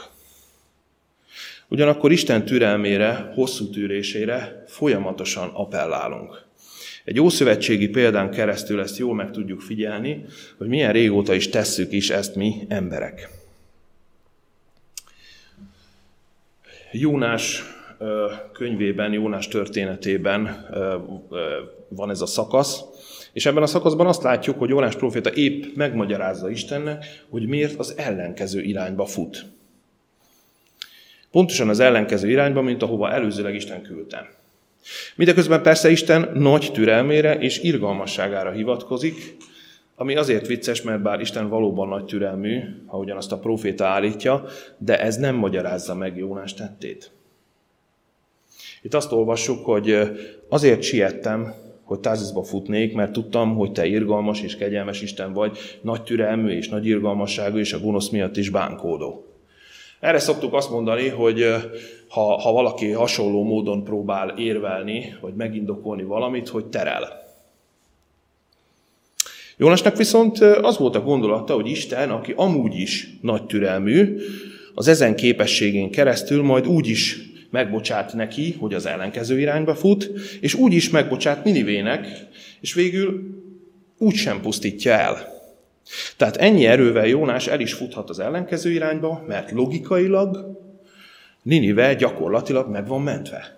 [1.68, 6.44] Ugyanakkor Isten türelmére, hosszú tűrésére folyamatosan appellálunk.
[7.04, 10.24] Egy ószövetségi példán keresztül ezt jól meg tudjuk figyelni,
[10.56, 13.28] hogy milyen régóta is tesszük is ezt mi emberek.
[16.92, 17.62] Jónás
[18.52, 20.66] könyvében, Jónás történetében
[21.88, 22.80] van ez a szakasz,
[23.36, 27.94] és ebben a szakaszban azt látjuk, hogy Jónás proféta épp megmagyarázza Istennek, hogy miért az
[27.96, 29.44] ellenkező irányba fut.
[31.30, 34.30] Pontosan az ellenkező irányba, mint ahova előzőleg Isten küldte.
[35.16, 39.36] Mindeközben persze Isten nagy türelmére és irgalmasságára hivatkozik,
[39.94, 44.44] ami azért vicces, mert bár Isten valóban nagy türelmű, ahogyan azt a proféta állítja,
[44.78, 47.10] de ez nem magyarázza meg Jónás tettét.
[48.82, 49.98] Itt azt olvassuk, hogy
[50.48, 56.02] azért siettem, hogy Tázizba futnék, mert tudtam, hogy te irgalmas és kegyelmes Isten vagy, nagy
[56.02, 59.26] türelmű és nagy irgalmasságú, és a gonosz miatt is bánkódó.
[60.00, 61.44] Erre szoktuk azt mondani, hogy
[62.08, 67.24] ha, ha valaki hasonló módon próbál érvelni, vagy megindokolni valamit, hogy terel.
[69.56, 74.16] Jónásnak viszont az volt a gondolata, hogy Isten, aki amúgy is nagy türelmű,
[74.74, 77.18] az ezen képességén keresztül majd úgy is
[77.50, 82.06] megbocsát neki, hogy az ellenkező irányba fut, és úgy is megbocsát Ninivének,
[82.60, 83.22] és végül
[83.98, 85.34] úgy sem pusztítja el.
[86.16, 90.58] Tehát ennyi erővel Jónás el is futhat az ellenkező irányba, mert logikailag
[91.42, 93.56] Ninive gyakorlatilag meg van mentve.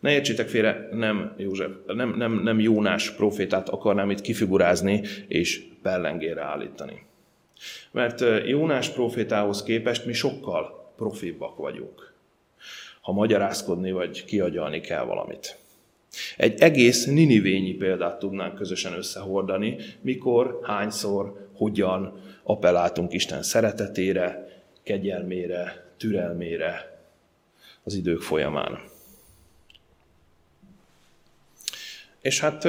[0.00, 6.42] Ne értsétek félre, nem, József, nem, nem, nem Jónás profétát akarnám itt kifigurázni és pellengére
[6.42, 7.02] állítani.
[7.90, 12.07] Mert Jónás profétához képest mi sokkal profibbak vagyunk,
[13.08, 15.58] ha magyarázkodni vagy kiagyalni kell valamit.
[16.36, 24.48] Egy egész ninivényi példát tudnánk közösen összehordani, mikor, hányszor, hogyan appelláltunk Isten szeretetére,
[24.82, 27.02] kegyelmére, türelmére
[27.82, 28.78] az idők folyamán.
[32.20, 32.68] És hát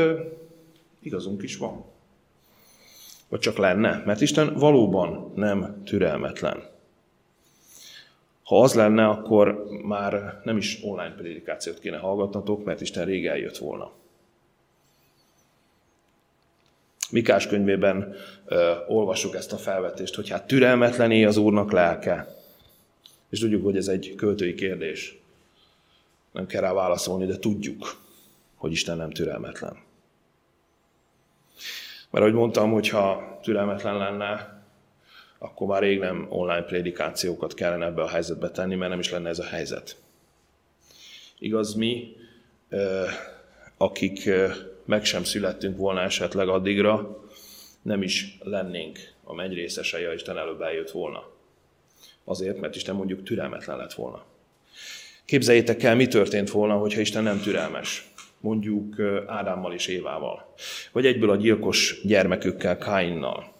[1.01, 1.85] igazunk is van.
[3.29, 6.68] Vagy csak lenne, mert Isten valóban nem türelmetlen.
[8.49, 13.57] Ha az lenne, akkor már nem is online prédikációt kéne hallgatnatok, mert Isten rég eljött
[13.57, 13.91] volna.
[17.11, 22.35] Mikás könyvében ö, olvassuk ezt a felvetést, hogy hát türelmetlené az Úrnak lelke.
[23.29, 25.19] És tudjuk, hogy ez egy költői kérdés.
[26.31, 28.01] Nem kell rá válaszolni, de tudjuk,
[28.55, 29.77] hogy Isten nem türelmetlen.
[32.09, 34.58] Mert ahogy mondtam, hogyha türelmetlen lenne,
[35.39, 39.29] akkor már rég nem online prédikációkat kellene ebbe a helyzetbe tenni, mert nem is lenne
[39.29, 39.95] ez a helyzet.
[41.39, 42.15] Igaz, mi,
[43.77, 44.29] akik
[44.85, 47.23] meg sem születtünk volna esetleg addigra,
[47.81, 51.29] nem is lennénk a menny részesei, ha Isten előbb eljött volna.
[52.23, 54.23] Azért, mert Isten mondjuk türelmetlen lett volna.
[55.25, 58.11] Képzeljétek el, mi történt volna, hogyha Isten nem türelmes.
[58.39, 58.95] Mondjuk
[59.27, 60.53] Ádámmal és Évával.
[60.91, 63.57] Vagy egyből a gyilkos gyermekükkel, Káinnal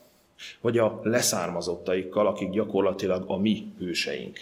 [0.61, 4.39] vagy a leszármazottaikkal, akik gyakorlatilag a mi hőseink.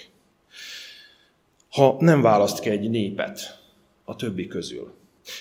[1.69, 3.61] Ha nem választ ki egy népet
[4.03, 4.93] a többi közül,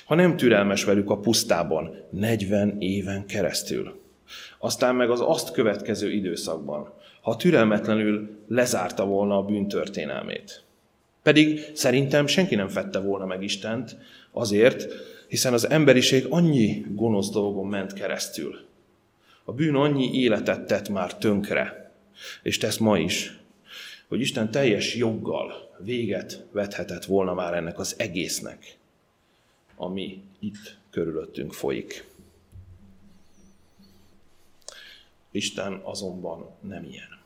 [0.05, 4.01] ha nem türelmes velük a pusztában 40 éven keresztül,
[4.59, 10.62] aztán meg az azt következő időszakban, ha türelmetlenül lezárta volna a bűntörténelmét.
[11.23, 13.97] Pedig szerintem senki nem fette volna meg Istent
[14.33, 14.87] azért,
[15.29, 18.65] hiszen az emberiség annyi gonosz dolgon ment keresztül,
[19.49, 21.93] a bűn annyi életet tett már tönkre,
[22.43, 23.39] és tesz ma is,
[24.09, 28.79] hogy Isten teljes joggal véget vethetett volna már ennek az egésznek,
[29.77, 32.05] ami itt körülöttünk folyik.
[35.31, 37.19] Isten azonban nem ilyen.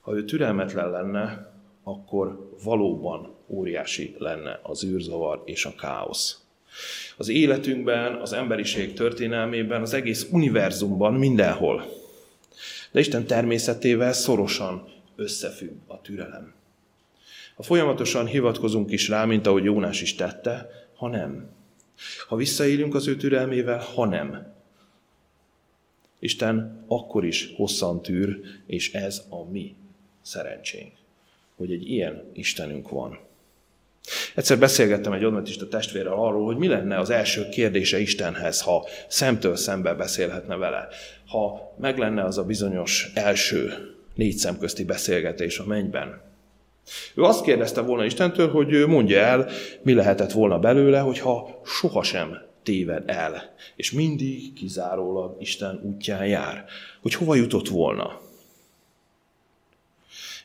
[0.00, 6.41] Ha ő türelmetlen lenne, akkor valóban óriási lenne az űrzavar és a káosz
[7.16, 11.84] az életünkben, az emberiség történelmében, az egész univerzumban, mindenhol.
[12.90, 16.54] De Isten természetével szorosan összefügg a türelem.
[17.54, 21.50] Ha folyamatosan hivatkozunk is rá, mint ahogy Jónás is tette, ha nem.
[22.28, 24.54] Ha visszaélünk az ő türelmével, ha nem.
[26.18, 29.74] Isten akkor is hosszan tűr, és ez a mi
[30.22, 30.92] szerencsénk,
[31.56, 33.18] hogy egy ilyen Istenünk van.
[34.34, 39.56] Egyszer beszélgettem egy adventista testvérrel arról, hogy mi lenne az első kérdése Istenhez, ha szemtől
[39.56, 40.88] szembe beszélhetne vele.
[41.26, 43.72] Ha meg lenne az a bizonyos első
[44.14, 46.20] négy szemközti beszélgetés a mennyben.
[47.14, 49.48] Ő azt kérdezte volna Istentől, hogy mondja el,
[49.82, 56.64] mi lehetett volna belőle, hogyha sohasem téved el, és mindig kizárólag Isten útján jár.
[57.02, 58.20] Hogy hova jutott volna.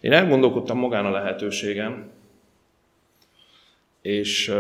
[0.02, 2.10] Én elgondolkodtam magán a lehetőségen,
[4.08, 4.54] és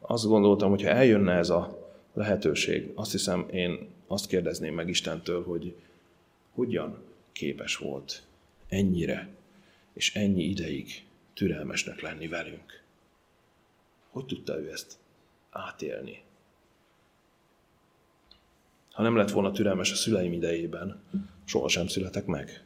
[0.00, 5.44] azt gondoltam, hogy ha eljönne ez a lehetőség, azt hiszem én azt kérdezném meg Istentől,
[5.44, 5.74] hogy
[6.54, 6.98] hogyan
[7.32, 8.22] képes volt
[8.68, 9.28] ennyire
[9.92, 12.82] és ennyi ideig türelmesnek lenni velünk.
[14.10, 14.96] Hogy tudta ő ezt
[15.50, 16.22] átélni?
[18.92, 21.00] Ha nem lett volna türelmes a szüleim idejében,
[21.44, 22.64] sohasem születek meg.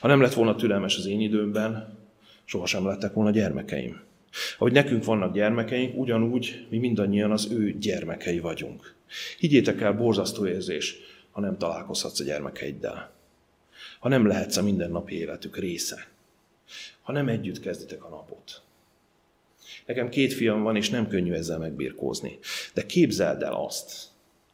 [0.00, 1.98] Ha nem lett volna türelmes az én időmben,
[2.44, 4.08] sohasem lettek volna gyermekeim.
[4.58, 8.94] Ahogy nekünk vannak gyermekeink, ugyanúgy mi mindannyian az ő gyermekei vagyunk.
[9.38, 10.96] Higgyétek el, borzasztó érzés,
[11.30, 13.12] ha nem találkozhatsz a gyermekeiddel.
[13.98, 16.08] Ha nem lehetsz a mindennapi életük része.
[17.02, 18.62] Ha nem együtt kezditek a napot.
[19.86, 22.38] Nekem két fiam van, és nem könnyű ezzel megbirkózni.
[22.74, 24.08] De képzeld el azt,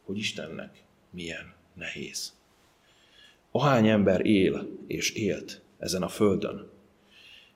[0.05, 2.33] hogy Istennek milyen nehéz.
[3.51, 6.69] Ahány ember él és élt ezen a földön,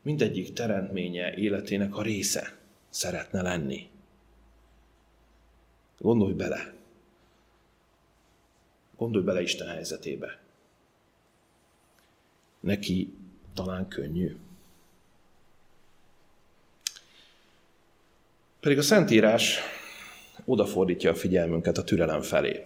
[0.02, 2.58] mindegyik teremtménye életének a része
[2.90, 3.90] szeretne lenni.
[5.98, 6.74] Gondolj bele,
[9.02, 10.40] Gondolj bele Isten helyzetébe.
[12.60, 13.14] Neki
[13.54, 14.36] talán könnyű.
[18.60, 19.60] Pedig a Szentírás
[20.46, 22.66] odafordítja a figyelmünket a türelem felé.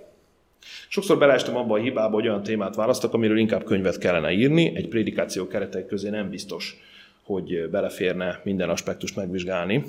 [0.90, 4.76] Sokszor beleestem abba a hibába, hogy olyan témát választok, amiről inkább könyvet kellene írni.
[4.76, 6.78] Egy prédikáció keretei közé nem biztos,
[7.26, 9.84] hogy beleférne minden aspektust megvizsgálni.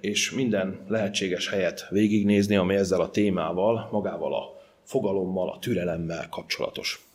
[0.00, 7.06] És minden lehetséges helyet végignézni, ami ezzel a témával, magával a fogalommal, a türelemmel kapcsolatos.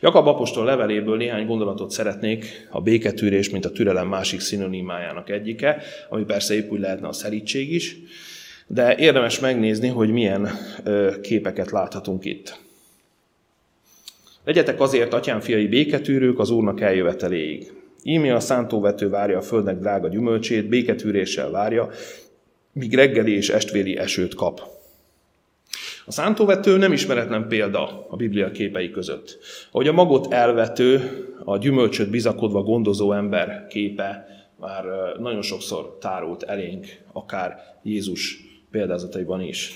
[0.00, 6.24] Jakab apostol leveléből néhány gondolatot szeretnék a béketűrés, mint a türelem másik szinonimájának egyike, ami
[6.24, 7.96] persze épp úgy lehetne a szerítség is,
[8.66, 10.48] de érdemes megnézni, hogy milyen
[11.22, 12.60] képeket láthatunk itt.
[14.44, 17.72] Legyetek azért, atyám fiai béketűrők az Úrnak eljöveteléig.
[18.02, 21.90] Ími a szántóvető várja a földnek drága gyümölcsét, béketűréssel várja,
[22.72, 24.60] míg reggeli és estvéli esőt kap.
[26.06, 29.38] A szántóvető nem ismeretlen példa a Biblia képei között.
[29.70, 31.00] Ahogy a magot elvető,
[31.44, 34.26] a gyümölcsöt bizakodva gondozó ember képe
[34.56, 34.84] már
[35.18, 38.38] nagyon sokszor tárult elénk, akár Jézus
[38.70, 39.72] példázataiban is.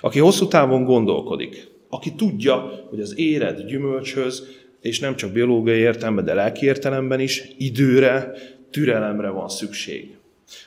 [0.00, 4.46] Aki hosszú távon gondolkodik, aki tudja, hogy az éred gyümölcshöz,
[4.80, 8.32] és nem csak biológiai értelemben, de lelki értelemben is időre,
[8.70, 10.16] türelemre van szükség.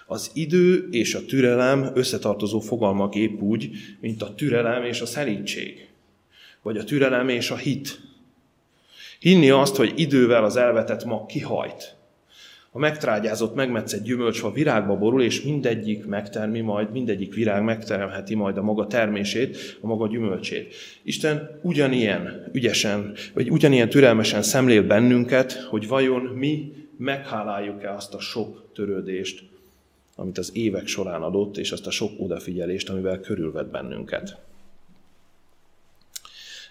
[0.05, 5.87] Az idő és a türelem összetartozó fogalmak épp úgy, mint a türelem és a szerítség,
[6.61, 8.01] vagy a türelem és a hit.
[9.19, 11.95] Hinni azt, hogy idővel az elvetett mag kihajt,
[12.75, 18.61] a megtrágyázott, megmetszett gyümölcsfa virágba borul, és mindegyik megtermi majd, mindegyik virág megteremheti majd a
[18.61, 20.75] maga termését, a maga gyümölcsét.
[21.03, 28.65] Isten ugyanilyen ügyesen, vagy ugyanilyen türelmesen szemlél bennünket, hogy vajon mi megháláljuk-e azt a sok
[28.73, 29.43] törődést,
[30.15, 34.37] amit az évek során adott, és azt a sok odafigyelést, amivel körülvet bennünket.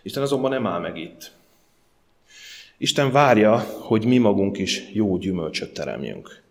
[0.03, 1.33] Isten azonban nem áll meg itt.
[2.83, 6.42] Isten várja, hogy mi magunk is jó gyümölcsöt teremjünk.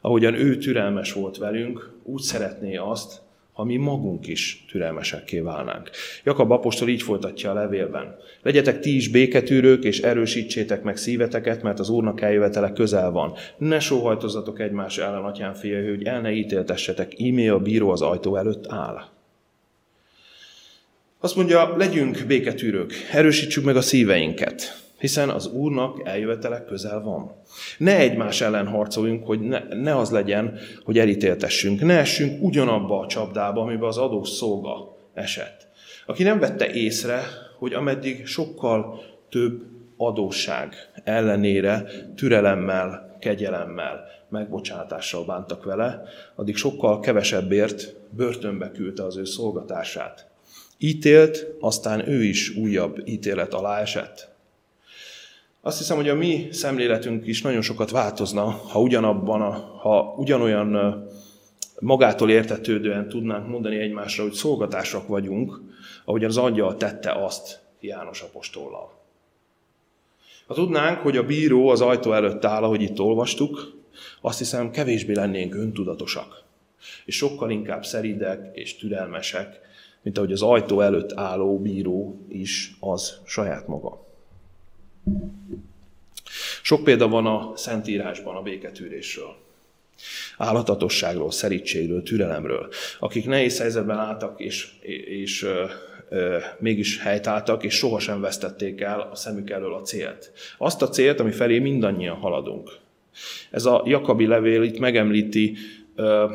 [0.00, 3.20] Ahogyan ő türelmes volt velünk, úgy szeretné azt,
[3.52, 5.90] ha mi magunk is türelmesekké válnánk.
[6.24, 8.16] Jakab apostol így folytatja a levélben.
[8.42, 13.34] Legyetek ti is béketűrők, és erősítsétek meg szíveteket, mert az Úrnak eljövetele közel van.
[13.58, 18.36] Ne sóhajtozzatok egymás ellen, atyám fia, hogy el ne ítéltessetek, ímé a bíró az ajtó
[18.36, 19.04] előtt áll.
[21.20, 27.32] Azt mondja, legyünk béketűrők, erősítsük meg a szíveinket hiszen az Úrnak eljövetele közel van.
[27.78, 31.80] Ne egymás ellen harcoljunk, hogy ne, ne az legyen, hogy elítéltessünk.
[31.80, 35.68] Ne essünk ugyanabba a csapdába, amiben az adós szolga esett.
[36.06, 37.22] Aki nem vette észre,
[37.58, 39.62] hogy ameddig sokkal több
[39.96, 41.84] adósság ellenére
[42.16, 46.02] türelemmel, kegyelemmel, megbocsátással bántak vele,
[46.34, 50.30] addig sokkal kevesebbért börtönbe küldte az ő szolgatását.
[50.78, 54.31] Ítélt, aztán ő is újabb ítélet alá esett.
[55.64, 61.02] Azt hiszem, hogy a mi szemléletünk is nagyon sokat változna, ha ugyanabban, ha ugyanolyan
[61.80, 65.60] magától értetődően tudnánk mondani egymásra, hogy szolgatásak vagyunk,
[66.04, 68.92] ahogyan az angyal tette azt János apostollal.
[70.46, 73.72] Ha tudnánk, hogy a bíró az ajtó előtt áll, ahogy itt olvastuk,
[74.20, 76.44] azt hiszem kevésbé lennénk öntudatosak,
[77.04, 79.60] és sokkal inkább szeridek és türelmesek,
[80.02, 84.10] mint ahogy az ajtó előtt álló bíró is az saját maga.
[86.62, 89.36] Sok példa van a Szentírásban a béketűrésről.
[90.36, 92.68] Álhatatosságról, szerítségről, türelemről.
[92.98, 94.68] Akik nehéz helyzetben álltak, és,
[95.06, 95.64] és ö,
[96.08, 100.32] ö, mégis helytáltak, és sohasem vesztették el a szemük elől a célt.
[100.58, 102.70] Azt a célt, ami felé mindannyian haladunk.
[103.50, 105.56] Ez a Jakabi levél itt megemlíti
[105.96, 106.32] ö,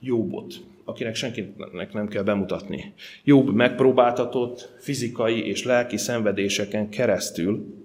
[0.00, 0.54] Jóbot,
[0.84, 2.94] akinek senkinek nem kell bemutatni.
[3.24, 7.79] Jobb megpróbáltatott fizikai és lelki szenvedéseken keresztül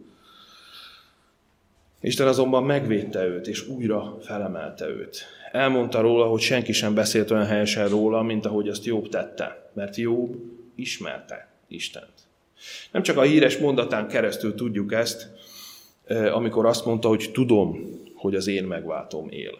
[2.06, 5.26] Isten azonban megvédte őt, és újra felemelte őt.
[5.52, 9.96] Elmondta róla, hogy senki sem beszélt olyan helyesen róla, mint ahogy azt Jobb tette, mert
[9.96, 10.36] Jobb
[10.76, 12.14] ismerte Istent.
[12.92, 15.30] Nem csak a híres mondatán keresztül tudjuk ezt,
[16.32, 17.80] amikor azt mondta, hogy tudom,
[18.16, 19.58] hogy az én megváltom él.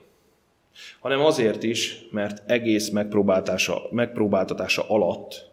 [1.00, 5.50] Hanem azért is, mert egész megpróbáltása, megpróbáltatása alatt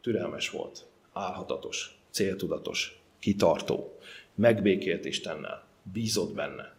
[0.00, 3.98] türelmes volt, álhatatos, céltudatos, kitartó,
[4.34, 6.74] megbékélt Istennel bízott benne.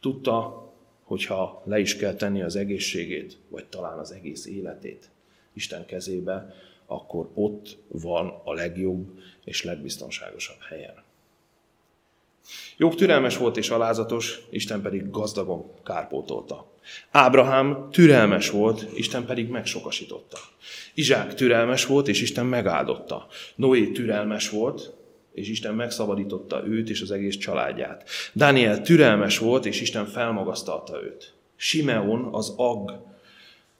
[0.00, 0.66] Tudta,
[1.02, 5.10] hogyha le is kell tenni az egészségét, vagy talán az egész életét
[5.52, 6.54] Isten kezébe,
[6.86, 11.04] akkor ott van a legjobb és legbiztonságosabb helyen.
[12.76, 16.70] Jobb türelmes volt és alázatos, Isten pedig gazdagon kárpótolta.
[17.10, 20.38] Ábrahám türelmes volt, Isten pedig megsokasította.
[20.94, 23.26] Izsák türelmes volt, és Isten megáldotta.
[23.54, 24.94] Noé türelmes volt,
[25.36, 28.08] és Isten megszabadította őt és az egész családját.
[28.32, 31.34] Dániel türelmes volt, és Isten felmagasztalta őt.
[31.56, 33.04] Simeon, az ag,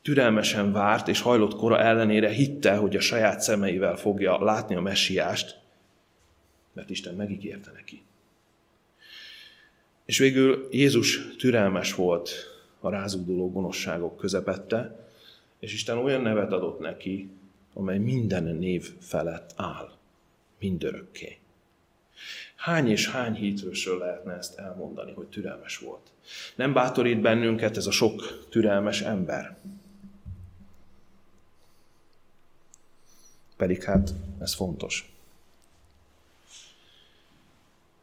[0.02, 5.58] türelmesen várt, és hajlott kora ellenére hitte, hogy a saját szemeivel fogja látni a messiást,
[6.72, 8.02] mert Isten megígérte neki.
[10.04, 12.30] És végül Jézus türelmes volt
[12.80, 15.08] a rázugduló gonoszságok közepette,
[15.58, 17.30] és Isten olyan nevet adott neki,
[17.74, 19.92] amely minden név felett áll,
[20.58, 21.38] mindörökké.
[22.66, 26.10] Hány és hány hítrősről lehetne ezt elmondani, hogy türelmes volt?
[26.54, 29.56] Nem bátorít bennünket ez a sok türelmes ember?
[33.56, 35.12] Pedig hát ez fontos.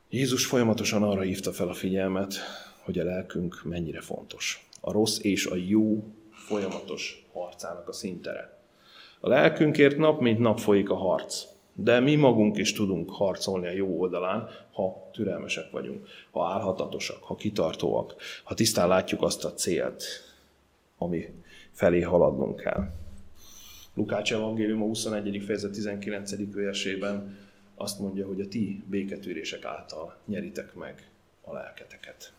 [0.09, 2.35] Jézus folyamatosan arra hívta fel a figyelmet,
[2.79, 4.67] hogy a lelkünk mennyire fontos.
[4.81, 8.59] A rossz és a jó folyamatos harcának a szintere.
[9.19, 13.71] A lelkünkért nap mint nap folyik a harc, de mi magunk is tudunk harcolni a
[13.71, 20.03] jó oldalán, ha türelmesek vagyunk, ha állhatatosak, ha kitartóak, ha tisztán látjuk azt a célt,
[20.97, 21.33] ami
[21.71, 22.91] felé haladnunk kell.
[23.93, 25.43] Lukács evangélium a 21.
[25.45, 26.53] fejezet 19.
[26.53, 27.37] versében
[27.75, 31.09] azt mondja, hogy a ti béketűrések által nyeritek meg
[31.41, 32.33] a lelketeket.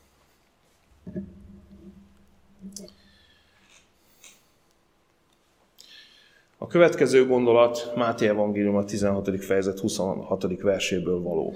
[6.64, 9.44] A következő gondolat Máté Evangélium a 16.
[9.44, 10.60] fejezet 26.
[10.60, 11.54] verséből való.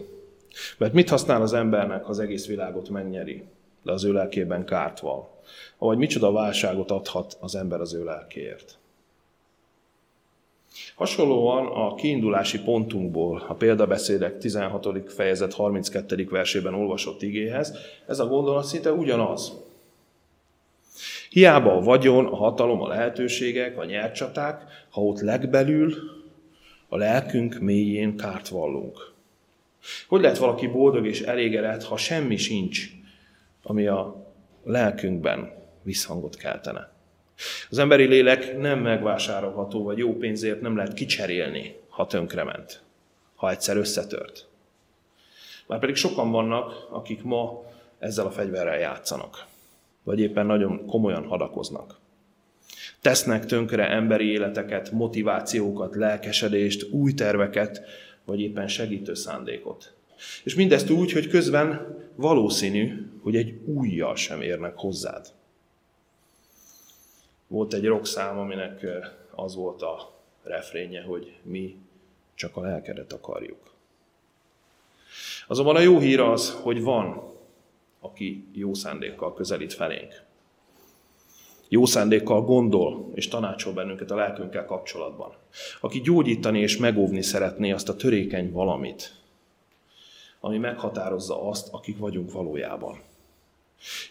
[0.78, 3.42] Mert mit használ az embernek, ha az egész világot megnyeri,
[3.82, 5.30] de az ő lelkében kárt val?
[5.78, 8.78] Vagy micsoda válságot adhat az ember az ő lelkéért?
[10.94, 15.12] Hasonlóan a kiindulási pontunkból, a példabeszédek 16.
[15.12, 16.26] fejezet 32.
[16.30, 19.52] versében olvasott igéhez, ez a gondolat szinte ugyanaz.
[21.31, 25.95] Hiába a vagyon, a hatalom, a lehetőségek, a nyercsaták, ha ott legbelül,
[26.89, 29.12] a lelkünk mélyén kárt vallunk.
[30.09, 32.87] Hogy lehet valaki boldog és elégedett, ha semmi sincs,
[33.62, 34.26] ami a
[34.64, 35.53] lelkünkben
[35.83, 36.93] visszhangot keltene?
[37.70, 42.83] Az emberi lélek nem megvásárolható, vagy jó pénzért nem lehet kicserélni, ha tönkrement,
[43.35, 44.47] ha egyszer összetört.
[45.66, 47.62] Már pedig sokan vannak, akik ma
[47.99, 49.47] ezzel a fegyverrel játszanak,
[50.09, 51.98] vagy éppen nagyon komolyan hadakoznak.
[53.00, 57.82] Tesznek tönkre emberi életeket, motivációkat, lelkesedést, új terveket,
[58.24, 59.94] vagy éppen segítő szándékot.
[60.44, 65.26] És mindezt úgy, hogy közben valószínű, hogy egy újjal sem érnek hozzád.
[67.46, 68.86] Volt egy szám, aminek
[69.34, 71.76] az volt a refrénje, hogy mi
[72.34, 73.70] csak a lelkedet akarjuk.
[75.46, 77.28] Azonban a jó hír az, hogy van,
[78.01, 80.26] aki jó szándékkal közelít felénk.
[81.68, 85.32] Jó szándékkal gondol és tanácsol bennünket a lelkünkkel kapcsolatban.
[85.80, 89.14] Aki gyógyítani és megóvni szeretné azt a törékeny valamit,
[90.40, 92.99] ami meghatározza azt, akik vagyunk valójában.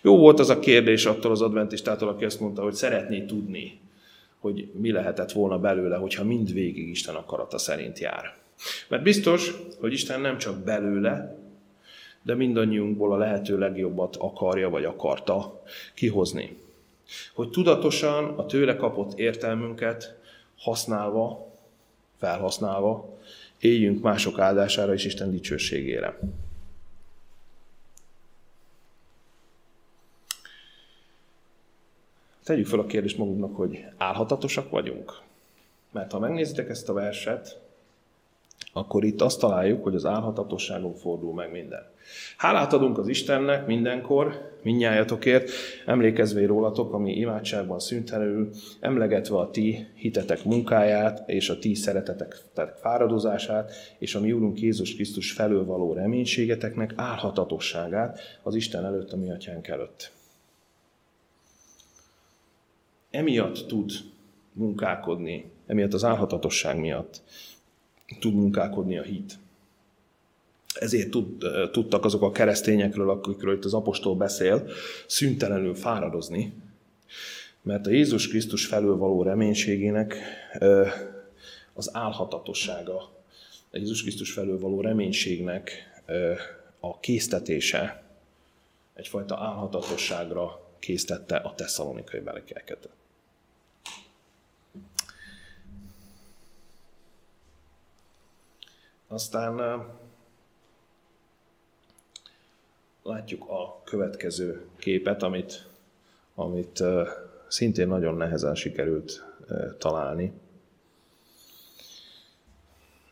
[0.02, 3.80] Jó volt az a kérdés attól az adventistától, aki azt mondta, hogy szeretné tudni,
[4.40, 8.36] hogy mi lehetett volna belőle, hogyha mindvégig Isten akarata szerint jár.
[8.88, 11.37] Mert biztos, hogy Isten nem csak belőle,
[12.28, 15.64] de mindannyiunkból a lehető legjobbat akarja vagy akarta
[15.94, 16.58] kihozni.
[17.34, 20.20] Hogy tudatosan a tőle kapott értelmünket
[20.58, 21.48] használva,
[22.18, 23.18] felhasználva,
[23.60, 26.20] éljünk mások áldására és Isten dicsőségére.
[32.44, 35.22] Tegyük fel a kérdést magunknak, hogy álhatatosak vagyunk?
[35.92, 37.60] Mert ha megnézitek ezt a verset,
[38.78, 41.84] akkor itt azt találjuk, hogy az álhatatosságon fordul meg minden.
[42.38, 45.50] Hálát adunk az Istennek mindenkor, minnyájatokért,
[45.86, 48.50] emlékezve rólatok, ami imádságban szüntelenül,
[48.80, 52.36] emlegetve a ti hitetek munkáját, és a ti szeretetek
[52.82, 59.18] fáradozását, és a mi Úrunk Jézus Krisztus felől való reménységeteknek álhatatosságát az Isten előtt, a
[59.18, 60.12] mi atyánk előtt
[63.18, 63.92] emiatt tud
[64.54, 67.22] munkálkodni, emiatt az álhatatosság miatt
[68.20, 69.38] tud munkálkodni a hit.
[70.74, 74.70] Ezért tud, tudtak azok a keresztényekről, akikről itt az apostol beszél,
[75.08, 76.54] szüntelenül fáradozni,
[77.62, 80.16] mert a Jézus Krisztus felől való reménységének
[81.74, 82.96] az álhatatossága,
[83.72, 85.72] a Jézus Krisztus felől való reménységnek
[86.80, 88.04] a késztetése
[88.94, 92.90] egyfajta álhatatosságra késztette a tesszalonikai belekeket.
[99.08, 99.86] Aztán
[103.04, 105.68] látjuk a következő képet, amit,
[106.36, 106.84] amit
[107.48, 109.26] szintén nagyon nehezen sikerült
[109.78, 110.34] találni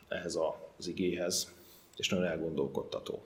[0.07, 0.37] ehhez
[0.77, 1.53] az igéhez,
[1.97, 3.23] és nagyon elgondolkodtató.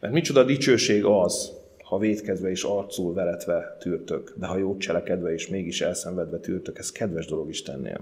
[0.00, 1.52] Mert micsoda dicsőség az,
[1.82, 6.92] ha védkezve és arcul veretve tűrtök, de ha jót cselekedve és mégis elszenvedve tűrtök, ez
[6.92, 8.00] kedves dolog Istennél.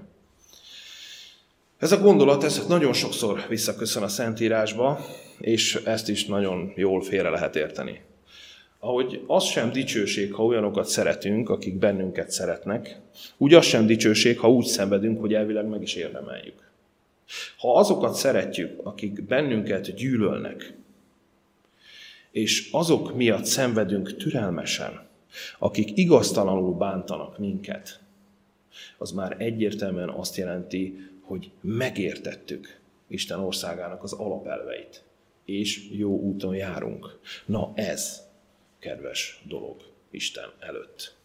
[1.80, 5.06] Ez a gondolat, ez nagyon sokszor visszaköszön a Szentírásba,
[5.38, 8.00] és ezt is nagyon jól félre lehet érteni.
[8.78, 13.00] Ahogy az sem dicsőség, ha olyanokat szeretünk, akik bennünket szeretnek,
[13.36, 16.70] úgy az sem dicsőség, ha úgy szenvedünk, hogy elvileg meg is érdemeljük.
[17.58, 20.74] Ha azokat szeretjük, akik bennünket gyűlölnek,
[22.30, 25.06] és azok miatt szenvedünk türelmesen,
[25.58, 28.00] akik igaztalanul bántanak minket,
[28.98, 35.04] az már egyértelműen azt jelenti, hogy megértettük Isten országának az alapelveit,
[35.44, 37.18] és jó úton járunk.
[37.46, 38.22] Na ez
[38.78, 41.16] kedves dolog Isten előtt.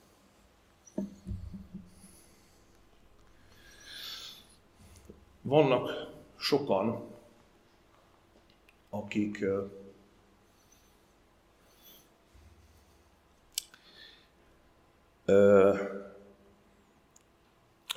[5.42, 5.90] Vannak
[6.38, 7.08] sokan,
[8.90, 9.46] akik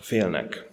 [0.01, 0.68] félnek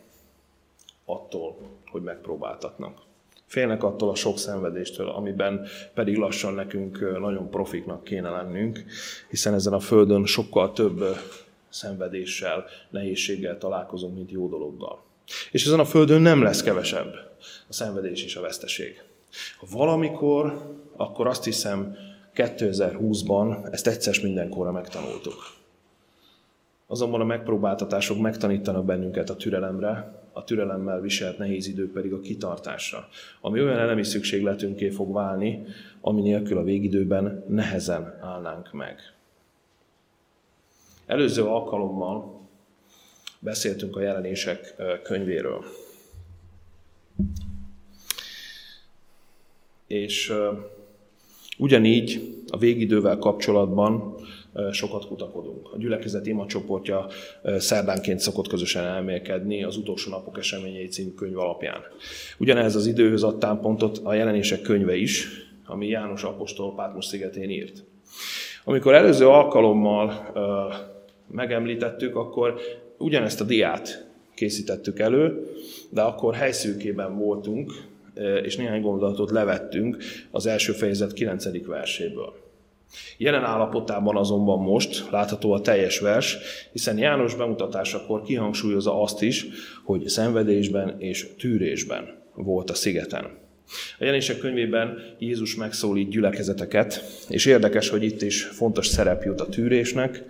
[1.06, 1.58] attól,
[1.91, 2.97] hogy megpróbáltatnak.
[3.45, 8.84] Félnek attól a sok szenvedéstől, amiben pedig lassan nekünk nagyon profiknak kéne lennünk,
[9.30, 11.03] hiszen ezen a földön sokkal több
[11.70, 15.03] szenvedéssel, nehézséggel találkozunk, mint jó dologgal.
[15.51, 17.14] És ezen a földön nem lesz kevesebb
[17.70, 19.03] a szenvedés és a veszteség.
[19.58, 21.95] Ha valamikor, akkor azt hiszem
[22.36, 25.36] 2020-ban ezt egyszer mindenkorra megtanultuk.
[26.88, 33.07] Azonban a megpróbáltatások megtanítanak bennünket a türelemre, a türelemmel viselt nehéz idők pedig a kitartásra,
[33.41, 35.65] ami olyan elemi szükségletünké fog válni,
[36.01, 38.99] ami nélkül a végidőben nehezen állnánk meg.
[41.05, 42.41] Előző alkalommal
[43.39, 45.63] beszéltünk a jelenések könyvéről.
[49.88, 50.33] És
[51.57, 54.15] ugyanígy a végidővel kapcsolatban
[54.72, 55.70] sokat kutakodunk.
[55.74, 57.08] A gyülekezet ima csoportja
[57.58, 61.82] szerdánként szokott közösen elmélkedni az utolsó napok eseményei című könyv alapján.
[62.38, 65.28] Ugyanez az időhöz ad támpontot a jelenések könyve is,
[65.66, 67.84] ami János Apostol Pátmos szigetén írt.
[68.64, 70.32] Amikor előző alkalommal
[71.28, 72.60] megemlítettük, akkor
[72.97, 75.47] ugyanezt a diát készítettük elő,
[75.89, 77.74] de akkor helyszűkében voltunk,
[78.43, 79.97] és néhány gondolatot levettünk
[80.32, 81.66] az első fejezet 9.
[81.66, 82.34] verséből.
[83.18, 86.38] Jelen állapotában azonban most látható a teljes vers,
[86.72, 89.46] hiszen János bemutatásakor kihangsúlyozza azt is,
[89.84, 93.24] hogy szenvedésben és tűrésben volt a szigeten.
[94.00, 99.50] A jelenések könyvében Jézus megszólít gyülekezeteket, és érdekes, hogy itt is fontos szerep jut a
[99.50, 100.24] tűrésnek,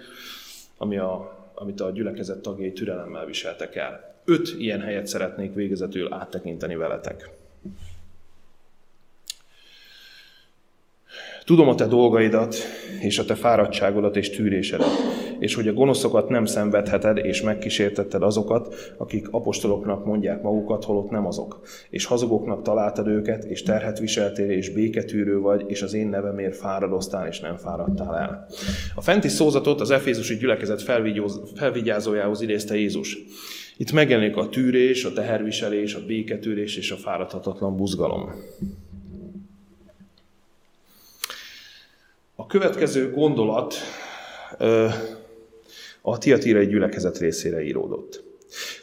[0.77, 4.15] ami a, amit a gyülekezet tagjai türelemmel viseltek el.
[4.25, 7.29] Öt ilyen helyet szeretnék végezetül áttekinteni veletek.
[11.45, 12.55] Tudom a te dolgaidat,
[12.99, 14.87] és a te fáradtságodat és tűrésedet,
[15.39, 21.25] és hogy a gonoszokat nem szenvedheted, és megkísértetted azokat, akik apostoloknak mondják magukat, holott nem
[21.25, 21.61] azok.
[21.89, 27.27] És hazugoknak találtad őket, és terhet viseltél, és béketűrő vagy, és az én nevemért fáradoztál,
[27.27, 28.47] és nem fáradtál el.
[28.95, 30.83] A fenti szózatot az Efézusi gyülekezet
[31.55, 33.17] felvigyázójához idézte Jézus.
[33.77, 38.29] Itt megjelenik a tűrés, a teherviselés, a béketűrés és a fáradhatatlan buzgalom.
[42.45, 43.73] A következő gondolat
[46.01, 48.23] a Tiatírai gyülekezet részére íródott.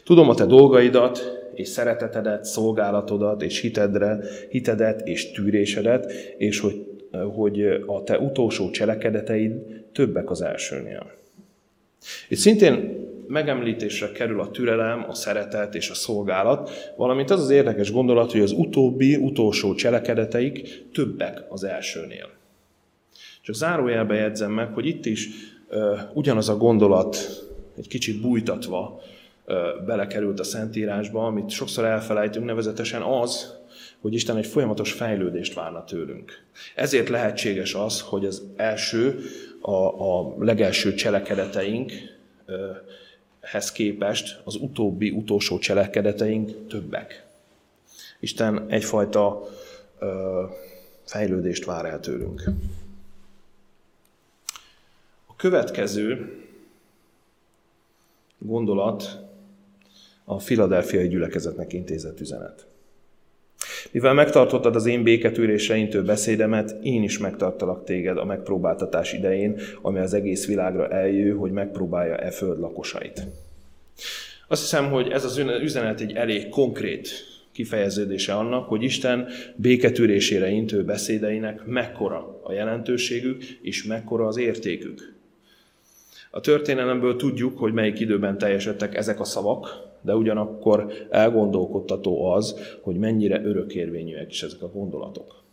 [0.03, 6.85] Tudom a te dolgaidat, és szeretetedet, szolgálatodat, és hitedre, hitedet, és tűrésedet, és hogy,
[7.35, 9.53] hogy a te utolsó cselekedeteid
[9.93, 11.11] többek az elsőnél.
[12.29, 17.91] Itt szintén megemlítésre kerül a türelem, a szeretet és a szolgálat, valamint az az érdekes
[17.91, 22.41] gondolat, hogy az utóbbi, utolsó cselekedeteik többek az elsőnél.
[23.43, 25.29] Csak zárójelbe jegyzem meg, hogy itt is
[25.69, 27.17] uh, ugyanaz a gondolat
[27.77, 29.01] egy kicsit bújtatva
[29.45, 33.53] uh, belekerült a Szentírásba, amit sokszor elfelejtünk, nevezetesen az,
[34.01, 36.43] hogy Isten egy folyamatos fejlődést várna tőlünk.
[36.75, 39.19] Ezért lehetséges az, hogy az első,
[39.61, 41.91] a, a legelső cselekedeteink
[43.41, 47.25] hez képest az utóbbi, utolsó cselekedeteink többek.
[48.19, 49.49] Isten egyfajta
[49.99, 50.43] ö,
[51.05, 52.43] fejlődést vár el tőlünk.
[55.43, 56.31] Következő
[58.37, 59.19] gondolat
[60.25, 62.67] a filadelfiai gyülekezetnek intézett üzenet.
[63.91, 69.99] Mivel megtartottad az én béketűrésre intő beszédemet, én is megtartalak téged a megpróbáltatás idején, ami
[69.99, 73.27] az egész világra eljő, hogy megpróbálja e föld lakosait.
[74.47, 77.09] Azt hiszem, hogy ez az üzenet egy elég konkrét
[77.51, 85.21] kifejeződése annak, hogy Isten béketűrésére intő beszédeinek mekkora a jelentőségük és mekkora az értékük.
[86.35, 92.95] A történelemből tudjuk, hogy melyik időben teljesedtek ezek a szavak, de ugyanakkor elgondolkodtató az, hogy
[92.95, 95.43] mennyire örökérvényűek is ezek a gondolatok.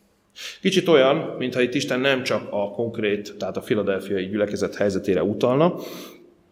[0.61, 5.75] Kicsit olyan, mintha itt Isten nem csak a konkrét, tehát a filadelfiai gyülekezet helyzetére utalna,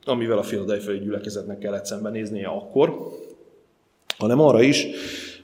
[0.05, 2.97] amivel a filadelfiai gyülekezetnek kellett szembenéznie akkor,
[4.19, 4.87] hanem arra is,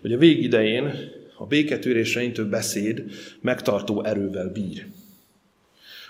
[0.00, 0.94] hogy a végidején
[1.36, 3.04] a béketűrésre intő beszéd
[3.40, 4.86] megtartó erővel bír.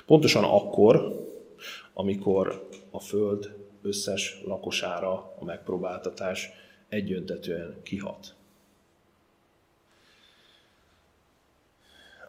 [0.07, 1.23] Pontosan akkor,
[1.95, 6.51] amikor a Föld összes lakosára a megpróbáltatás
[6.89, 8.35] egyöntetően kihat.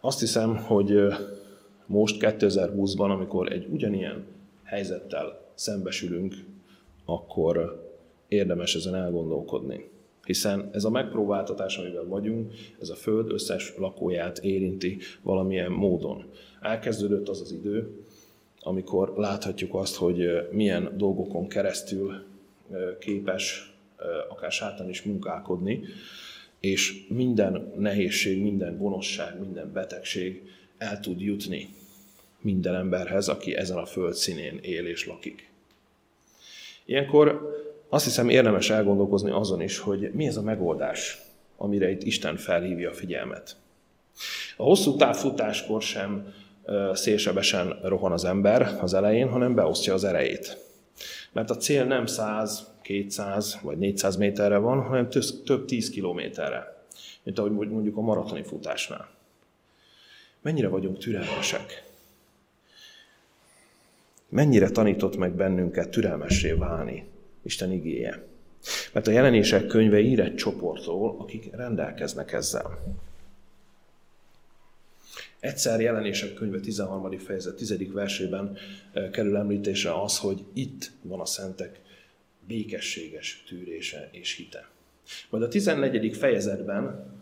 [0.01, 0.97] Azt hiszem, hogy
[1.86, 4.26] most 2020-ban, amikor egy ugyanilyen
[4.63, 6.36] helyzettel szembesülünk,
[7.05, 7.84] akkor
[8.28, 9.89] érdemes ezen elgondolkodni.
[10.26, 16.26] Hiszen ez a megpróbáltatás, amivel vagyunk, ez a Föld összes lakóját érinti valamilyen módon.
[16.61, 18.05] Elkezdődött az az idő,
[18.68, 22.26] amikor láthatjuk azt, hogy milyen dolgokon keresztül
[22.99, 23.74] képes
[24.30, 25.84] akár sátán is munkálkodni,
[26.59, 30.41] és minden nehézség, minden gonoszság, minden betegség
[30.78, 31.70] el tud jutni
[32.41, 35.49] minden emberhez, aki ezen a föld színén él és lakik.
[36.86, 37.55] Ilyenkor
[37.89, 41.22] azt hiszem érdemes elgondolkozni azon is, hogy mi ez a megoldás,
[41.57, 43.55] amire itt Isten felhívja a figyelmet.
[44.57, 46.34] A hosszú távfutáskor sem
[46.93, 50.57] szélsebesen rohan az ember az elején, hanem beosztja az erejét.
[51.32, 55.09] Mert a cél nem 100, 200 vagy 400 méterre van, hanem
[55.45, 56.84] több 10 kilométerre,
[57.24, 59.09] mint ahogy mondjuk a maratoni futásnál.
[60.41, 61.84] Mennyire vagyunk türelmesek?
[64.30, 67.07] Mennyire tanított meg bennünket türelmessé válni
[67.43, 68.24] Isten igéje?
[68.93, 72.84] Mert a jelenések könyve ír egy csoportról, akik rendelkeznek ezzel.
[75.39, 77.17] Egyszer jelenések könyve 13.
[77.17, 77.91] fejezet 10.
[77.91, 78.57] versében
[79.11, 81.81] kerül említésre az, hogy itt van a szentek
[82.47, 84.69] békességes tűrése és hite.
[85.29, 86.17] Majd a 14.
[86.17, 87.13] fejezetben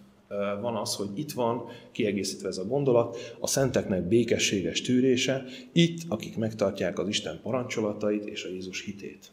[0.61, 6.37] van az, hogy itt van, kiegészítve ez a gondolat, a szenteknek békességes tűrése, itt, akik
[6.37, 9.31] megtartják az Isten parancsolatait és a Jézus hitét.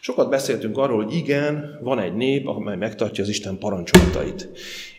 [0.00, 4.48] Sokat beszéltünk arról, hogy igen, van egy nép, amely megtartja az Isten parancsolatait.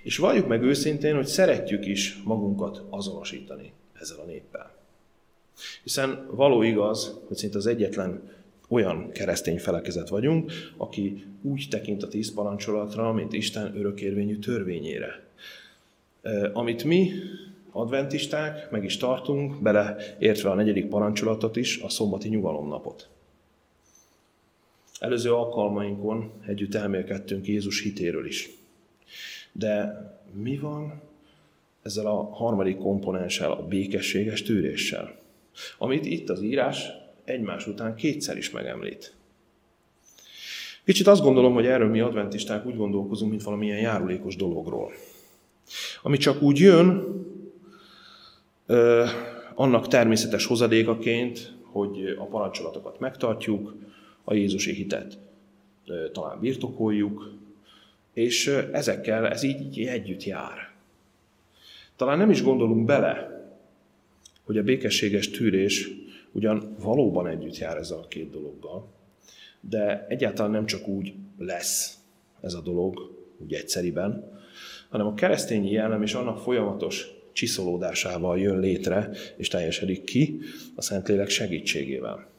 [0.03, 4.75] És valljuk meg őszintén, hogy szeretjük is magunkat azonosítani ezzel a néppel.
[5.83, 8.35] Hiszen való igaz, hogy szinte az egyetlen
[8.69, 15.25] olyan keresztény felekezet vagyunk, aki úgy tekint a tíz parancsolatra, mint Isten örökérvényű törvényére.
[16.53, 17.11] Amit mi,
[17.71, 23.09] adventisták, meg is tartunk, beleértve a negyedik parancsolatot is, a szombati nyugalomnapot.
[24.99, 28.49] Előző alkalmainkon együtt elmélkedtünk Jézus hitéről is.
[29.51, 30.01] De
[30.33, 31.01] mi van
[31.81, 35.15] ezzel a harmadik komponenssel, a békességes tűréssel,
[35.77, 36.87] amit itt az írás
[37.23, 39.15] egymás után kétszer is megemlít.
[40.83, 44.91] Kicsit azt gondolom, hogy erről mi adventisták úgy gondolkozunk, mint valamilyen járulékos dologról.
[46.01, 47.03] Ami csak úgy jön,
[48.65, 49.05] ö,
[49.55, 53.75] annak természetes hozadékaként, hogy a parancsolatokat megtartjuk,
[54.29, 55.17] a Jézusi hitet
[56.11, 57.31] talán birtokoljuk,
[58.13, 60.71] és ezekkel ez így együtt jár.
[61.95, 63.41] Talán nem is gondolunk bele,
[64.43, 65.89] hogy a békességes tűrés
[66.31, 68.87] ugyan valóban együtt jár ezzel a két dologgal,
[69.61, 71.97] de egyáltalán nem csak úgy lesz
[72.41, 74.39] ez a dolog, úgy egyszeriben,
[74.89, 80.39] hanem a keresztényi jellem és annak folyamatos csiszolódásával jön létre, és teljesedik ki
[80.75, 82.35] a Szentlélek segítségével.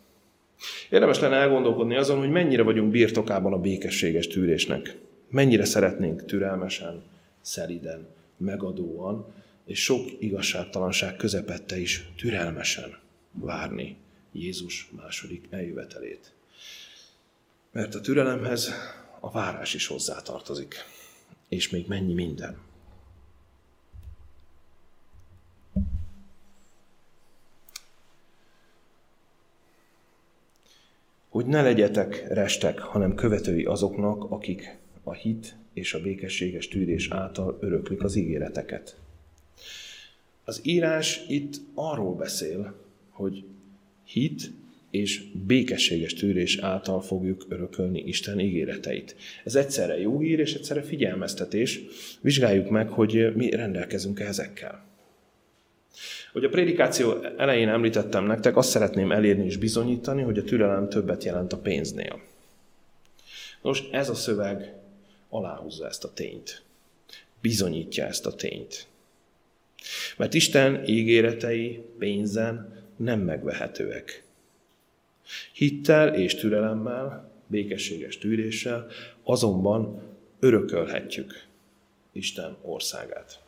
[0.90, 4.96] Érdemes lenne elgondolkodni azon, hogy mennyire vagyunk birtokában a békességes tűrésnek.
[5.30, 7.02] Mennyire szeretnénk türelmesen,
[7.40, 8.06] szeriden,
[8.36, 9.34] megadóan,
[9.64, 12.98] és sok igazságtalanság közepette is türelmesen
[13.32, 13.96] várni
[14.32, 16.32] Jézus második eljövetelét.
[17.72, 18.72] Mert a türelemhez
[19.20, 20.74] a várás is hozzátartozik,
[21.48, 22.67] és még mennyi minden.
[31.38, 37.58] Hogy ne legyetek restek, hanem követői azoknak, akik a hit és a békességes tűrés által
[37.60, 38.96] öröklik az ígéreteket.
[40.44, 42.74] Az írás itt arról beszél,
[43.10, 43.44] hogy
[44.04, 44.50] hit
[44.90, 49.16] és békességes tűrés által fogjuk örökölni Isten ígéreteit.
[49.44, 51.80] Ez egyszerre jó hír, és egyszerre figyelmeztetés.
[52.20, 54.87] Vizsgáljuk meg, hogy mi rendelkezünk ezekkel.
[56.32, 61.24] Hogy a prédikáció elején említettem nektek, azt szeretném elérni és bizonyítani, hogy a türelem többet
[61.24, 62.20] jelent a pénznél.
[63.62, 64.74] Nos, ez a szöveg
[65.28, 66.62] aláhúzza ezt a tényt.
[67.40, 68.86] Bizonyítja ezt a tényt.
[70.16, 74.22] Mert Isten ígéretei pénzen nem megvehetőek.
[75.52, 78.86] Hittel és türelemmel, békességes tűréssel
[79.22, 80.02] azonban
[80.40, 81.46] örökölhetjük
[82.12, 83.40] Isten országát.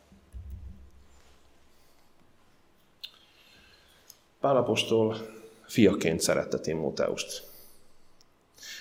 [4.41, 5.15] Pálapostól
[5.65, 7.43] fiaként szerette Timóteust.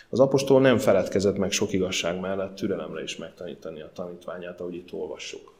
[0.09, 4.93] Az apostol nem feledkezett meg sok igazság mellett türelemre is megtanítani a tanítványát, ahogy itt
[4.93, 5.53] olvassuk.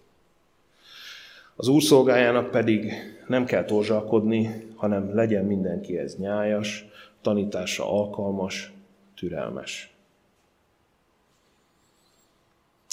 [1.57, 2.93] Az úr szolgájának pedig
[3.27, 6.85] nem kell torzsalkodni, hanem legyen mindenkihez nyájas,
[7.21, 8.73] tanításra alkalmas,
[9.17, 9.95] türelmes.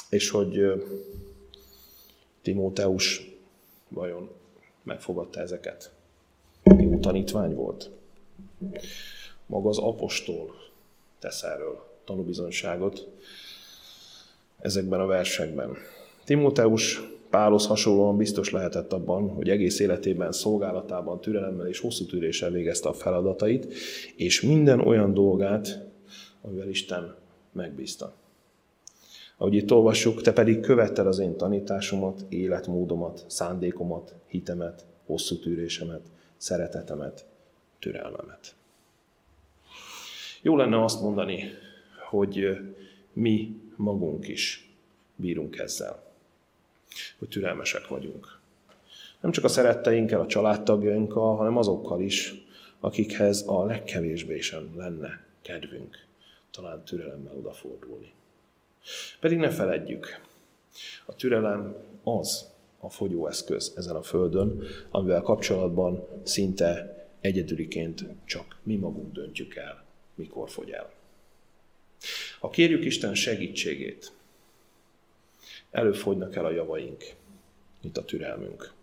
[0.10, 0.84] És hogy
[2.42, 3.22] Timóteus
[3.88, 4.30] vajon
[4.84, 5.96] megfogadta ezeket?
[7.00, 7.90] Tanítvány volt?
[9.46, 10.56] Maga az apostol
[11.20, 13.08] tesz erről tanúbizonyságot
[14.60, 15.78] ezekben a versekben.
[16.24, 22.90] Timóteus Pálhoz hasonlóan biztos lehetett abban, hogy egész életében, szolgálatában, türelemmel és hosszú tűréssel végezte
[22.90, 23.74] a feladatait,
[24.16, 25.86] és minden olyan dolgát,
[26.42, 27.16] amivel Isten
[27.52, 28.14] megbízta.
[29.38, 36.02] Ahogy itt olvassuk, te pedig követted az én tanításomat, életmódomat, szándékomat, hitemet, hosszú tűrésemet,
[36.38, 37.26] szeretetemet,
[37.80, 38.56] türelmemet.
[40.42, 41.50] Jó lenne azt mondani,
[42.10, 42.58] hogy
[43.14, 44.72] mi magunk is
[45.16, 46.06] bírunk ezzel
[47.18, 48.40] hogy türelmesek vagyunk.
[49.20, 52.34] Nem csak a szeretteinkkel, a családtagjainkkal, hanem azokkal is,
[52.80, 56.06] akikhez a legkevésbé sem lenne kedvünk
[56.52, 58.14] talán türelemmel odafordulni.
[59.20, 60.22] Pedig ne feledjük,
[61.06, 62.50] a türelem az
[62.80, 69.84] a fogyóeszköz ezen a földön, amivel kapcsolatban szinte egyedüliként csak mi magunk döntjük el,
[70.16, 70.94] mikor fogy el.
[72.40, 74.12] Ha kérjük Isten segítségét,
[75.72, 77.04] előfogynak el a javaink,
[77.82, 78.74] mint a türelmünk.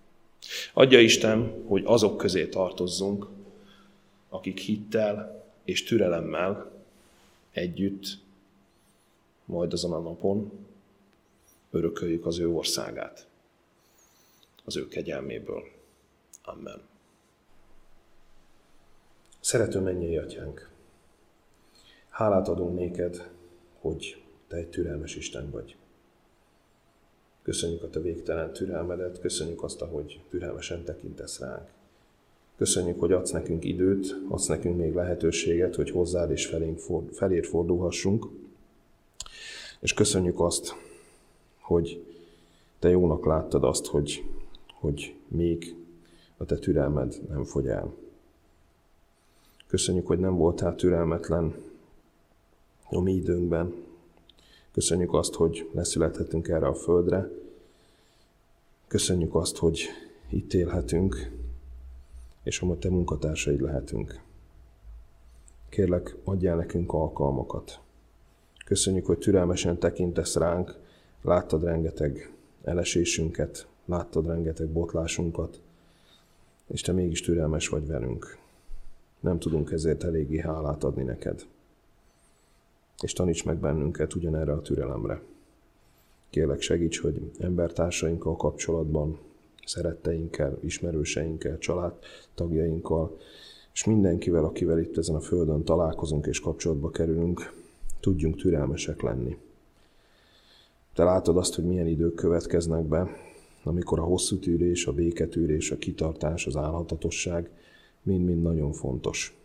[0.72, 3.26] Adja Isten, hogy azok közé tartozzunk,
[4.28, 6.70] akik hittel és türelemmel
[7.50, 8.18] együtt,
[9.44, 10.52] majd azon a napon
[11.70, 13.26] örököljük az ő országát,
[14.64, 15.62] az ő kegyelméből.
[16.42, 16.82] Amen.
[19.40, 20.70] Szerető mennyei atyánk,
[22.08, 23.30] hálát adunk néked,
[23.80, 25.76] hogy te egy türelmes Isten vagy.
[27.42, 31.68] Köszönjük a te végtelen türelmedet, köszönjük azt, hogy türelmesen tekintesz ránk.
[32.56, 36.80] Köszönjük, hogy adsz nekünk időt, adsz nekünk még lehetőséget, hogy hozzád és felénk,
[37.12, 38.26] felér fordulhassunk.
[39.80, 40.74] És köszönjük azt,
[41.60, 42.04] hogy
[42.78, 44.24] te jónak láttad azt, hogy,
[44.84, 45.74] hogy még
[46.36, 47.94] a te türelmed nem fogy el.
[49.66, 51.54] Köszönjük, hogy nem voltál türelmetlen
[52.90, 53.74] a mi időnkben,
[54.74, 57.30] Köszönjük azt, hogy leszülethetünk erre a földre.
[58.86, 59.86] Köszönjük azt, hogy
[60.28, 61.30] itt élhetünk,
[62.42, 64.20] és hogy te munkatársaid lehetünk.
[65.68, 67.80] Kérlek, adjál nekünk alkalmakat.
[68.64, 70.78] Köszönjük, hogy türelmesen tekintesz ránk,
[71.22, 72.32] láttad rengeteg
[72.64, 75.60] elesésünket, láttad rengeteg botlásunkat,
[76.66, 78.38] és te mégis türelmes vagy velünk.
[79.20, 81.46] Nem tudunk ezért eléggé hálát adni neked
[83.04, 85.22] és taníts meg bennünket ugyanerre a türelemre.
[86.30, 89.18] Kérlek segíts, hogy embertársainkkal kapcsolatban,
[89.64, 93.18] szeretteinkkel, ismerőseinkkel, családtagjainkkal,
[93.72, 97.52] és mindenkivel, akivel itt ezen a földön találkozunk és kapcsolatba kerülünk,
[98.00, 99.36] tudjunk türelmesek lenni.
[100.94, 103.23] Te látod azt, hogy milyen idők következnek be,
[103.64, 107.50] amikor a hosszú tűrés, a béketűrés, a kitartás, az állhatatosság
[108.02, 109.38] mind-mind nagyon fontos.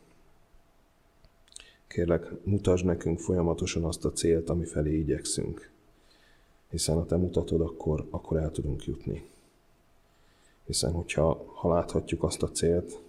[1.88, 5.72] Kérlek, mutasd nekünk folyamatosan azt a célt, ami felé igyekszünk.
[6.70, 9.30] Hiszen ha te mutatod, akkor, akkor el tudunk jutni.
[10.66, 13.00] Hiszen, hogyha ha láthatjuk azt a célt,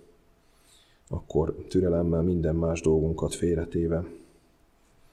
[1.08, 4.04] akkor türelemmel minden más dolgunkat félretéve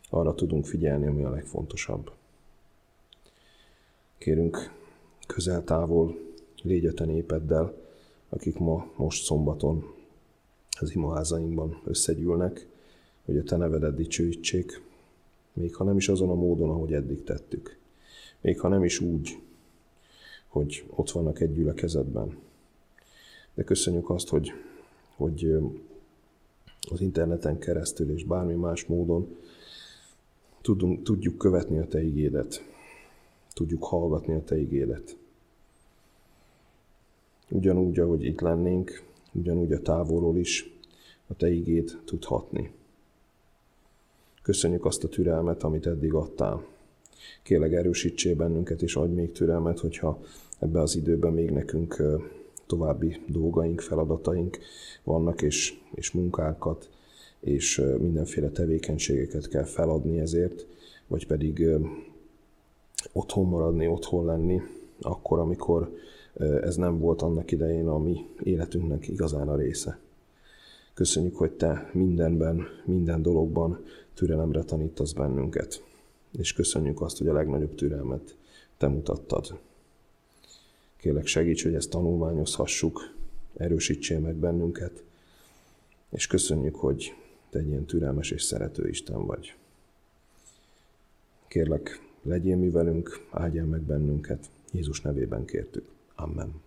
[0.10, 2.12] arra tudunk figyelni, ami a legfontosabb.
[4.18, 4.72] Kérünk
[5.28, 6.18] közel-távol
[6.62, 7.74] légy a te népeddel,
[8.30, 9.94] akik ma, most szombaton
[10.80, 12.68] az imaházainkban összegyűlnek,
[13.26, 14.82] hogy a te nevedet dicsőítsék,
[15.54, 17.78] még ha nem is azon a módon, ahogy eddig tettük.
[18.42, 19.40] Még ha nem is úgy,
[20.48, 22.38] hogy ott vannak egy gyülekezetben.
[23.54, 24.52] De köszönjük azt, hogy,
[25.16, 25.58] hogy
[26.90, 29.36] az interneten keresztül és bármi más módon
[30.62, 32.64] tudunk, tudjuk követni a Te igédet,
[33.58, 35.18] tudjuk hallgatni a Te igédet.
[37.50, 40.78] Ugyanúgy, ahogy itt lennénk, ugyanúgy a távolról is
[41.28, 42.72] a Te igét tudhatni.
[44.42, 46.66] Köszönjük azt a türelmet, amit eddig adtál.
[47.44, 50.20] Kérlek erősítsél bennünket, és adj még türelmet, hogyha
[50.60, 52.02] ebbe az időben még nekünk
[52.66, 54.58] további dolgaink, feladataink
[55.04, 56.90] vannak, és, és munkákat,
[57.40, 60.68] és mindenféle tevékenységeket kell feladni ezért,
[61.08, 61.68] vagy pedig
[63.12, 64.62] otthon maradni, otthon lenni,
[65.02, 65.98] akkor, amikor
[66.62, 70.00] ez nem volt annak idején a mi életünknek igazán a része.
[70.94, 75.84] Köszönjük, hogy Te mindenben, minden dologban türelemre tanítasz bennünket.
[76.38, 78.36] És köszönjük azt, hogy a legnagyobb türelmet
[78.78, 79.60] Te mutattad.
[80.98, 83.16] Kélek segíts, hogy ezt tanulmányozhassuk,
[83.58, 85.04] erősítsél meg bennünket,
[86.10, 87.14] és köszönjük, hogy
[87.50, 89.56] Te egy ilyen türelmes és szerető Isten vagy.
[91.48, 94.50] Kérlek, legyél mi velünk, áldjál meg bennünket.
[94.72, 95.88] Jézus nevében kértük.
[96.16, 96.62] Amen.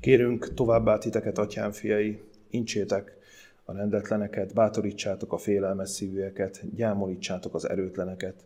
[0.00, 3.16] Kérünk továbbá titeket, atyám fiai, incsétek
[3.64, 8.44] a rendetleneket, bátorítsátok a félelmes szívűeket, gyámolítsátok az erőtleneket,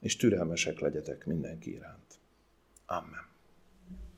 [0.00, 2.18] és türelmesek legyetek mindenki iránt.
[2.86, 3.31] Amen.